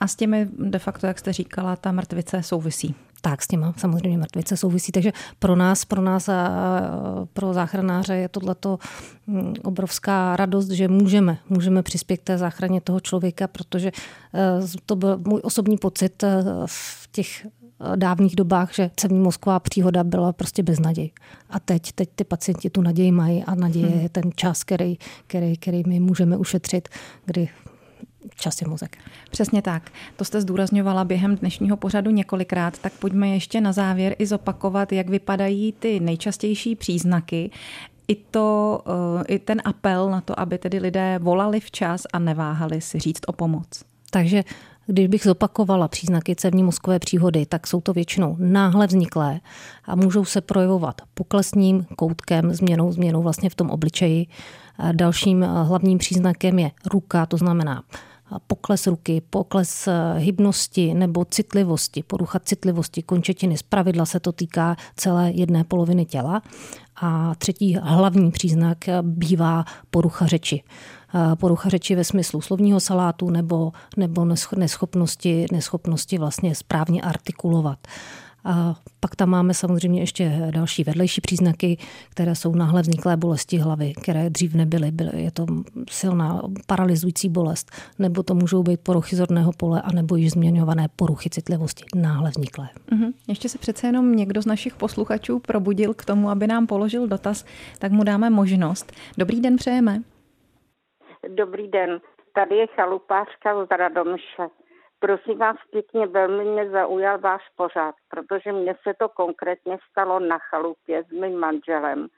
A 0.00 0.08
s 0.08 0.16
těmi 0.16 0.48
de 0.58 0.78
facto, 0.78 1.06
jak 1.06 1.18
jste 1.18 1.32
říkala, 1.32 1.76
ta 1.76 1.92
mrtvice 1.92 2.42
souvisí. 2.42 2.94
Tak, 3.20 3.42
s 3.42 3.46
těma 3.46 3.74
samozřejmě 3.76 4.18
mrtvice 4.18 4.56
souvisí. 4.56 4.92
Takže 4.92 5.12
pro 5.38 5.56
nás, 5.56 5.84
pro 5.84 6.02
nás 6.02 6.28
a 6.28 6.50
pro 7.32 7.54
záchranáře 7.54 8.14
je 8.16 8.28
tohleto 8.28 8.78
mm, 9.26 9.54
obrovská 9.62 10.36
radost, 10.36 10.70
že 10.70 10.88
můžeme, 10.88 11.38
můžeme 11.48 11.82
přispět 11.82 12.16
k 12.16 12.24
té 12.24 12.38
záchraně 12.38 12.80
toho 12.80 13.00
člověka, 13.00 13.48
protože 13.48 13.88
e, 13.88 13.92
to 14.86 14.96
byl 14.96 15.20
můj 15.26 15.40
osobní 15.44 15.78
pocit 15.78 16.24
v 16.66 17.08
těch 17.12 17.46
dávných 17.96 18.36
dobách, 18.36 18.74
že 18.74 18.90
cévní 18.96 19.18
mozková 19.18 19.60
příhoda 19.60 20.04
byla 20.04 20.32
prostě 20.32 20.62
bez 20.62 20.78
naději. 20.78 21.10
A 21.50 21.60
teď, 21.60 21.92
teď 21.92 22.08
ty 22.14 22.24
pacienti 22.24 22.70
tu 22.70 22.82
naději 22.82 23.12
mají 23.12 23.44
a 23.44 23.54
naděje 23.54 23.86
hmm. 23.86 24.00
je 24.00 24.08
ten 24.08 24.30
čas, 24.34 24.64
který, 24.64 24.98
který, 25.26 25.56
který 25.56 25.82
my 25.86 26.00
můžeme 26.00 26.36
ušetřit, 26.36 26.88
kdy 27.24 27.48
čas 28.36 28.60
je 28.60 28.68
mozek. 28.68 28.98
Přesně 29.30 29.62
tak. 29.62 29.90
To 30.16 30.24
jste 30.24 30.40
zdůrazňovala 30.40 31.04
během 31.04 31.36
dnešního 31.36 31.76
pořadu 31.76 32.10
několikrát, 32.10 32.78
tak 32.78 32.92
pojďme 32.92 33.28
ještě 33.28 33.60
na 33.60 33.72
závěr 33.72 34.14
i 34.18 34.26
zopakovat, 34.26 34.92
jak 34.92 35.08
vypadají 35.08 35.72
ty 35.72 36.00
nejčastější 36.00 36.76
příznaky, 36.76 37.50
i, 38.08 38.14
to, 38.14 38.80
eh, 39.20 39.34
i 39.34 39.38
ten 39.38 39.62
apel 39.64 40.10
na 40.10 40.20
to, 40.20 40.40
aby 40.40 40.58
tedy 40.58 40.78
lidé 40.78 41.18
volali 41.18 41.60
včas 41.60 42.02
a 42.12 42.18
neváhali 42.18 42.80
si 42.80 42.98
říct 42.98 43.20
o 43.26 43.32
pomoc. 43.32 43.84
Takže 44.10 44.44
když 44.90 45.06
bych 45.06 45.22
zopakovala 45.22 45.88
příznaky 45.88 46.36
cévní 46.36 46.62
mozkové 46.62 46.98
příhody, 46.98 47.46
tak 47.46 47.66
jsou 47.66 47.80
to 47.80 47.92
většinou 47.92 48.36
náhle 48.38 48.86
vzniklé 48.86 49.40
a 49.84 49.96
můžou 49.96 50.24
se 50.24 50.40
projevovat 50.40 51.00
poklesním 51.14 51.86
koutkem, 51.96 52.54
změnou, 52.54 52.92
změnou 52.92 53.22
vlastně 53.22 53.50
v 53.50 53.54
tom 53.54 53.70
obličeji. 53.70 54.26
Dalším 54.92 55.42
hlavním 55.42 55.98
příznakem 55.98 56.58
je 56.58 56.70
ruka, 56.92 57.26
to 57.26 57.36
znamená 57.36 57.82
pokles 58.46 58.86
ruky, 58.86 59.22
pokles 59.30 59.88
hybnosti 60.16 60.94
nebo 60.94 61.24
citlivosti, 61.24 62.02
porucha 62.02 62.38
citlivosti 62.38 63.02
končetiny. 63.02 63.56
Z 63.56 63.62
pravidla 63.62 64.06
se 64.06 64.20
to 64.20 64.32
týká 64.32 64.76
celé 64.96 65.30
jedné 65.30 65.64
poloviny 65.64 66.04
těla. 66.04 66.42
A 67.00 67.34
třetí 67.34 67.78
hlavní 67.82 68.30
příznak 68.30 68.78
bývá 69.02 69.64
porucha 69.90 70.26
řeči. 70.26 70.62
Eh, 71.14 71.36
porucha 71.36 71.68
řeči 71.68 71.94
ve 71.94 72.04
smyslu 72.04 72.40
slovního 72.40 72.80
salátu 72.80 73.30
nebo, 73.30 73.72
nebo 73.96 74.26
neschopnosti, 74.56 75.46
neschopnosti 75.52 76.18
vlastně 76.18 76.54
správně 76.54 77.02
artikulovat. 77.02 77.78
A 78.44 78.76
pak 79.00 79.16
tam 79.16 79.28
máme 79.28 79.54
samozřejmě 79.54 80.00
ještě 80.00 80.48
další 80.50 80.84
vedlejší 80.84 81.20
příznaky, 81.20 81.78
které 82.10 82.34
jsou 82.34 82.54
náhle 82.54 82.82
vzniklé 82.82 83.16
bolesti 83.16 83.58
hlavy, 83.58 83.92
které 84.02 84.30
dřív 84.30 84.54
nebyly. 84.54 84.90
Byly, 84.90 85.22
je 85.22 85.30
to 85.30 85.46
silná 85.90 86.42
paralyzující 86.66 87.28
bolest, 87.28 87.70
nebo 87.98 88.22
to 88.22 88.34
můžou 88.34 88.62
být 88.62 88.80
poruchy 88.80 89.16
zorného 89.16 89.52
pole, 89.52 89.82
anebo 89.82 90.16
již 90.16 90.30
změňované 90.30 90.88
poruchy 90.96 91.30
citlivosti, 91.30 91.84
náhle 91.94 92.30
vzniklé. 92.30 92.68
Mm-hmm. 92.92 93.12
Ještě 93.28 93.48
se 93.48 93.58
přece 93.58 93.86
jenom 93.86 94.16
někdo 94.16 94.42
z 94.42 94.46
našich 94.46 94.74
posluchačů 94.74 95.38
probudil 95.38 95.94
k 95.94 96.04
tomu, 96.04 96.30
aby 96.30 96.46
nám 96.46 96.66
položil 96.66 97.08
dotaz, 97.08 97.44
tak 97.78 97.92
mu 97.92 98.04
dáme 98.04 98.30
možnost. 98.30 98.92
Dobrý 99.18 99.40
den 99.40 99.56
přejeme. 99.56 100.02
Dobrý 101.26 101.68
den, 101.68 102.00
tady 102.34 102.56
je 102.56 102.66
chalupářka 102.66 103.64
z 103.64 103.68
Radomše. 103.70 104.48
Prosím 104.98 105.38
vás 105.38 105.56
pěkně, 105.70 106.06
velmi 106.06 106.44
mě 106.44 106.70
zaujal 106.70 107.18
váš 107.18 107.42
pořád, 107.56 107.94
protože 108.08 108.52
mně 108.52 108.74
se 108.82 108.94
to 108.94 109.08
konkrétně 109.08 109.78
stalo 109.90 110.20
na 110.20 110.38
chalupě 110.38 111.04
s 111.04 111.10
mým 111.10 111.38
manželem, 111.38 112.08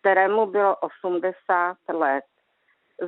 kterému 0.00 0.46
bylo 0.46 0.76
80 0.76 1.76
let. 1.88 2.24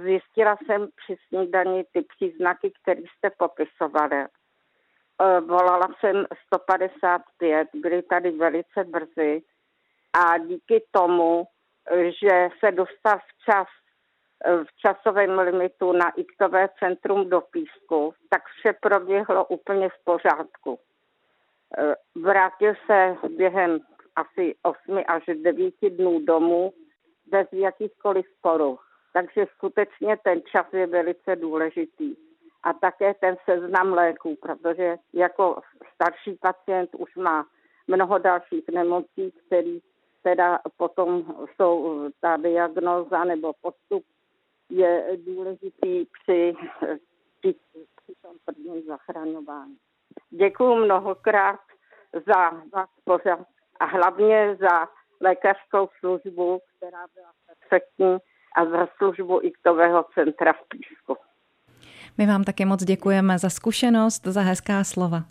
Zjistila 0.02 0.56
jsem 0.56 0.88
při 0.96 1.16
snídani 1.28 1.84
ty 1.92 2.02
příznaky, 2.02 2.72
které 2.82 3.00
jste 3.00 3.30
popisovali. 3.38 4.16
E, 4.16 4.28
volala 5.40 5.88
jsem 6.00 6.26
155, 6.46 7.68
byli 7.74 8.02
tady 8.02 8.30
velice 8.30 8.84
brzy 8.84 9.42
a 10.12 10.38
díky 10.38 10.84
tomu, 10.90 11.44
že 12.22 12.48
se 12.60 12.72
dostal 12.72 13.18
včas 13.18 13.68
v 14.46 14.76
časovém 14.76 15.38
limitu 15.38 15.92
na 15.92 16.10
IKTové 16.10 16.68
centrum 16.78 17.30
do 17.30 17.40
Písku, 17.40 18.14
tak 18.28 18.42
vše 18.46 18.72
proběhlo 18.80 19.44
úplně 19.44 19.88
v 19.88 20.04
pořádku. 20.04 20.78
E, 21.78 21.94
vrátil 22.20 22.74
se 22.86 23.16
během 23.36 23.80
asi 24.16 24.54
8 24.62 25.02
až 25.06 25.22
9 25.26 25.74
dnů 25.90 26.20
domů 26.24 26.72
bez 27.26 27.48
jakýchkoliv 27.52 28.26
sporů. 28.38 28.78
Takže 29.12 29.46
skutečně 29.54 30.16
ten 30.16 30.42
čas 30.42 30.66
je 30.72 30.86
velice 30.86 31.36
důležitý. 31.36 32.16
A 32.62 32.72
také 32.72 33.14
ten 33.14 33.36
seznam 33.44 33.92
léků, 33.92 34.36
protože 34.42 34.96
jako 35.12 35.60
starší 35.94 36.38
pacient 36.40 36.90
už 36.94 37.16
má 37.16 37.46
mnoho 37.86 38.18
dalších 38.18 38.64
nemocí, 38.68 39.32
který 39.46 39.80
teda 40.22 40.60
potom 40.76 41.24
jsou 41.56 42.00
ta 42.20 42.36
diagnóza 42.36 43.24
nebo 43.24 43.52
postup 43.60 44.04
je 44.70 45.18
důležitý 45.26 46.04
při, 46.04 46.54
při, 47.38 47.54
při 47.72 48.12
tom 48.22 48.36
prvním 48.44 48.82
zachraňování. 48.86 49.76
Děkuji 50.30 50.76
mnohokrát 50.76 51.60
za 52.26 52.50
váš 52.72 52.88
pořad 53.04 53.46
a 53.80 53.84
hlavně 53.84 54.56
za 54.60 54.88
lékařskou 55.20 55.88
službu, 55.98 56.60
která 56.76 57.06
byla 57.14 57.30
perfektní 57.46 58.16
a 58.56 58.64
za 58.64 58.88
službu 58.96 59.40
iktového 59.42 60.04
centra 60.14 60.52
v 60.52 60.68
Písku. 60.68 61.16
My 62.18 62.26
vám 62.26 62.44
také 62.44 62.66
moc 62.66 62.84
děkujeme 62.84 63.38
za 63.38 63.50
zkušenost, 63.50 64.26
za 64.26 64.40
hezká 64.40 64.84
slova. 64.84 65.22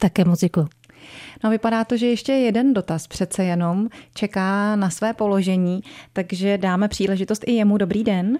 Také 0.00 0.24
moc 0.24 0.40
děkuji. 0.40 0.68
No 1.44 1.50
vypadá 1.50 1.84
to, 1.84 1.96
že 1.96 2.06
ještě 2.06 2.32
jeden 2.32 2.74
dotaz 2.74 3.06
přece 3.06 3.44
jenom 3.44 3.88
čeká 4.14 4.76
na 4.76 4.90
své 4.90 5.14
položení, 5.14 5.80
takže 6.12 6.58
dáme 6.58 6.88
příležitost 6.88 7.44
i 7.46 7.52
jemu. 7.52 7.78
Dobrý 7.78 8.04
den. 8.04 8.38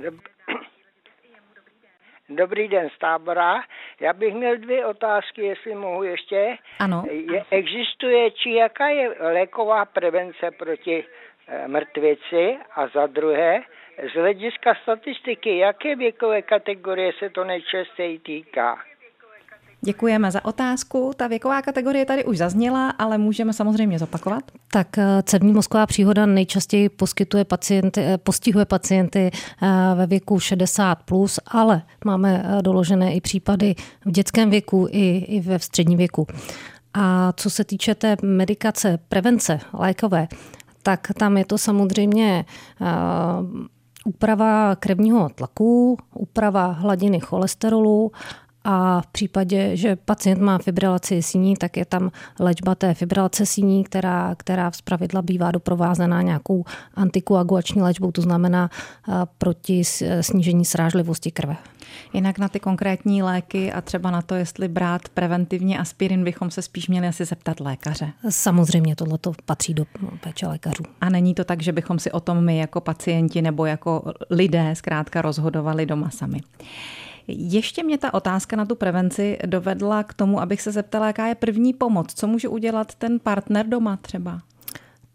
Dobrý 2.28 2.68
den 2.68 2.88
z 2.90 2.98
tábora. 2.98 3.62
Já 4.00 4.12
bych 4.12 4.34
měl 4.34 4.56
dvě 4.56 4.86
otázky, 4.86 5.42
jestli 5.42 5.74
mohu 5.74 6.02
ještě. 6.02 6.56
Ano. 6.78 7.04
Je, 7.10 7.44
existuje, 7.50 8.30
či 8.30 8.50
jaká 8.50 8.88
je 8.88 9.08
léková 9.20 9.84
prevence 9.84 10.50
proti 10.50 11.04
e, 11.48 11.68
mrtvici 11.68 12.58
a 12.74 12.88
za 12.88 13.06
druhé, 13.06 13.62
z 14.12 14.14
hlediska 14.14 14.74
statistiky, 14.82 15.58
jaké 15.58 15.96
věkové 15.96 16.42
kategorie 16.42 17.12
se 17.18 17.30
to 17.30 17.44
nejčastěji 17.44 18.18
týká? 18.18 18.78
Děkujeme 19.82 20.30
za 20.30 20.44
otázku. 20.44 21.12
Ta 21.16 21.26
věková 21.26 21.62
kategorie 21.62 22.04
tady 22.04 22.24
už 22.24 22.38
zazněla, 22.38 22.90
ale 22.90 23.18
můžeme 23.18 23.52
samozřejmě 23.52 23.98
zopakovat. 23.98 24.42
Tak 24.72 24.98
eh, 24.98 25.22
cévní 25.22 25.52
mozková 25.52 25.86
příhoda 25.86 26.26
nejčastěji 26.26 26.88
poskytuje 26.88 27.44
pacienty, 27.44 28.00
eh, 28.04 28.18
postihuje 28.18 28.64
pacienty 28.64 29.30
eh, 29.62 29.68
ve 29.94 30.06
věku 30.06 30.36
60+, 30.36 30.96
plus, 31.04 31.40
ale 31.46 31.82
máme 32.04 32.44
doložené 32.62 33.14
i 33.14 33.20
případy 33.20 33.74
v 34.04 34.10
dětském 34.10 34.50
věku 34.50 34.86
i, 34.90 35.16
i 35.16 35.40
ve 35.40 35.58
středním 35.58 35.98
věku. 35.98 36.26
A 36.94 37.32
co 37.36 37.50
se 37.50 37.64
týče 37.64 37.94
té 37.94 38.16
medikace, 38.22 38.98
prevence 39.08 39.58
lékové, 39.72 40.28
tak 40.82 41.08
tam 41.18 41.36
je 41.36 41.44
to 41.44 41.58
samozřejmě 41.58 42.44
úprava 44.04 44.76
krevního 44.76 45.28
tlaku, 45.28 45.98
úprava 46.14 46.66
hladiny 46.66 47.20
cholesterolu 47.20 48.12
a 48.64 49.00
v 49.00 49.06
případě, 49.06 49.76
že 49.76 49.96
pacient 49.96 50.40
má 50.40 50.58
fibrilaci 50.58 51.22
síní, 51.22 51.56
tak 51.56 51.76
je 51.76 51.84
tam 51.84 52.10
léčba 52.40 52.74
té 52.74 52.94
fibrilace 52.94 53.46
síní, 53.46 53.84
která, 53.84 54.34
která 54.34 54.70
v 54.70 54.82
pravidla 54.82 55.22
bývá 55.22 55.50
doprovázená 55.50 56.22
nějakou 56.22 56.64
antikoagulační 56.94 57.82
léčbou, 57.82 58.12
to 58.12 58.22
znamená 58.22 58.70
eh, 59.08 59.12
proti 59.38 59.82
snížení 60.20 60.64
srážlivosti 60.64 61.30
krve. 61.30 61.56
Jinak 62.12 62.38
na 62.38 62.48
ty 62.48 62.60
konkrétní 62.60 63.22
léky 63.22 63.72
a 63.72 63.80
třeba 63.80 64.10
na 64.10 64.22
to, 64.22 64.34
jestli 64.34 64.68
brát 64.68 65.08
preventivně 65.08 65.78
aspirin, 65.78 66.24
bychom 66.24 66.50
se 66.50 66.62
spíš 66.62 66.88
měli 66.88 67.08
asi 67.08 67.24
zeptat 67.24 67.60
lékaře. 67.60 68.12
Samozřejmě 68.28 68.96
tohle 68.96 69.18
to 69.18 69.32
patří 69.44 69.74
do 69.74 69.84
péče 70.20 70.46
lékařů. 70.46 70.82
A 71.00 71.08
není 71.08 71.34
to 71.34 71.44
tak, 71.44 71.62
že 71.62 71.72
bychom 71.72 71.98
si 71.98 72.12
o 72.12 72.20
tom 72.20 72.44
my 72.44 72.58
jako 72.58 72.80
pacienti 72.80 73.42
nebo 73.42 73.66
jako 73.66 74.12
lidé 74.30 74.74
zkrátka 74.74 75.22
rozhodovali 75.22 75.86
doma 75.86 76.10
sami. 76.10 76.40
Ještě 77.28 77.82
mě 77.82 77.98
ta 77.98 78.14
otázka 78.14 78.56
na 78.56 78.64
tu 78.66 78.74
prevenci 78.74 79.38
dovedla 79.46 80.02
k 80.02 80.14
tomu, 80.14 80.40
abych 80.40 80.62
se 80.62 80.72
zeptala, 80.72 81.06
jaká 81.06 81.26
je 81.26 81.34
první 81.34 81.72
pomoc. 81.72 82.14
Co 82.14 82.26
může 82.26 82.48
udělat 82.48 82.94
ten 82.94 83.20
partner 83.20 83.66
doma 83.66 83.96
třeba? 83.96 84.40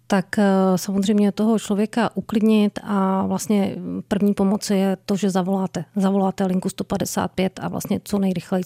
Tak 0.08 0.40
eh, 0.40 0.44
samozřejmě 0.76 1.32
toho 1.32 1.60
člověka 1.60 2.10
uklidnit 2.16 2.80
a 2.84 3.26
vlastně 3.26 3.76
první 4.08 4.34
pomoc 4.34 4.70
je 4.70 4.98
to, 5.06 5.16
že 5.16 5.30
zavoláte. 5.30 5.86
Zavoláte 5.96 6.46
linku 6.46 6.70
155 6.70 7.60
a 7.64 7.68
vlastně 7.68 8.00
co 8.04 8.20
nejrychleji 8.20 8.64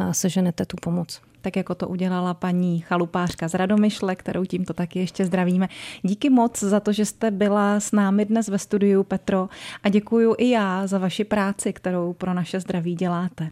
eh, 0.00 0.14
seženete 0.14 0.66
tu 0.66 0.76
pomoc 0.82 1.20
tak 1.44 1.56
jako 1.56 1.74
to 1.74 1.88
udělala 1.88 2.34
paní 2.34 2.80
chalupářka 2.80 3.48
z 3.48 3.54
Radomyšle, 3.54 4.16
kterou 4.16 4.44
tímto 4.44 4.72
taky 4.72 4.98
ještě 4.98 5.26
zdravíme. 5.26 5.68
Díky 6.02 6.30
moc 6.30 6.60
za 6.60 6.80
to, 6.80 6.92
že 6.92 7.04
jste 7.04 7.30
byla 7.30 7.80
s 7.80 7.92
námi 7.92 8.24
dnes 8.24 8.48
ve 8.48 8.58
studiu, 8.58 9.02
Petro, 9.02 9.48
a 9.82 9.88
děkuji 9.88 10.34
i 10.38 10.50
já 10.50 10.86
za 10.86 10.98
vaši 10.98 11.24
práci, 11.24 11.72
kterou 11.72 12.12
pro 12.12 12.34
naše 12.34 12.60
zdraví 12.60 12.94
děláte. 12.94 13.50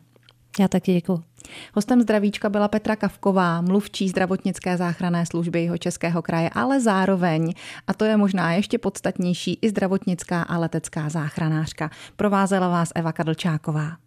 Já 0.59 0.69
taky 0.69 0.93
děkuji. 0.95 1.23
Hostem 1.75 2.03
zdravíčka 2.03 2.49
byla 2.49 2.69
Petra 2.69 2.97
Kavková, 2.97 3.61
mluvčí 3.61 4.09
zdravotnické 4.09 4.77
záchranné 4.77 5.27
služby 5.27 5.63
jeho 5.63 5.79
českého 5.79 6.23
kraje, 6.23 6.51
ale 6.55 6.81
zároveň, 6.81 7.53
a 7.87 7.95
to 7.95 8.05
je 8.05 8.17
možná 8.17 8.53
ještě 8.53 8.79
podstatnější, 8.79 9.59
i 9.63 9.69
zdravotnická 9.69 10.43
a 10.43 10.59
letecká 10.59 11.09
záchranářka. 11.09 11.91
Provázela 12.17 12.69
vás 12.69 12.93
Eva 12.95 13.13
Kadlčáková. 13.13 14.02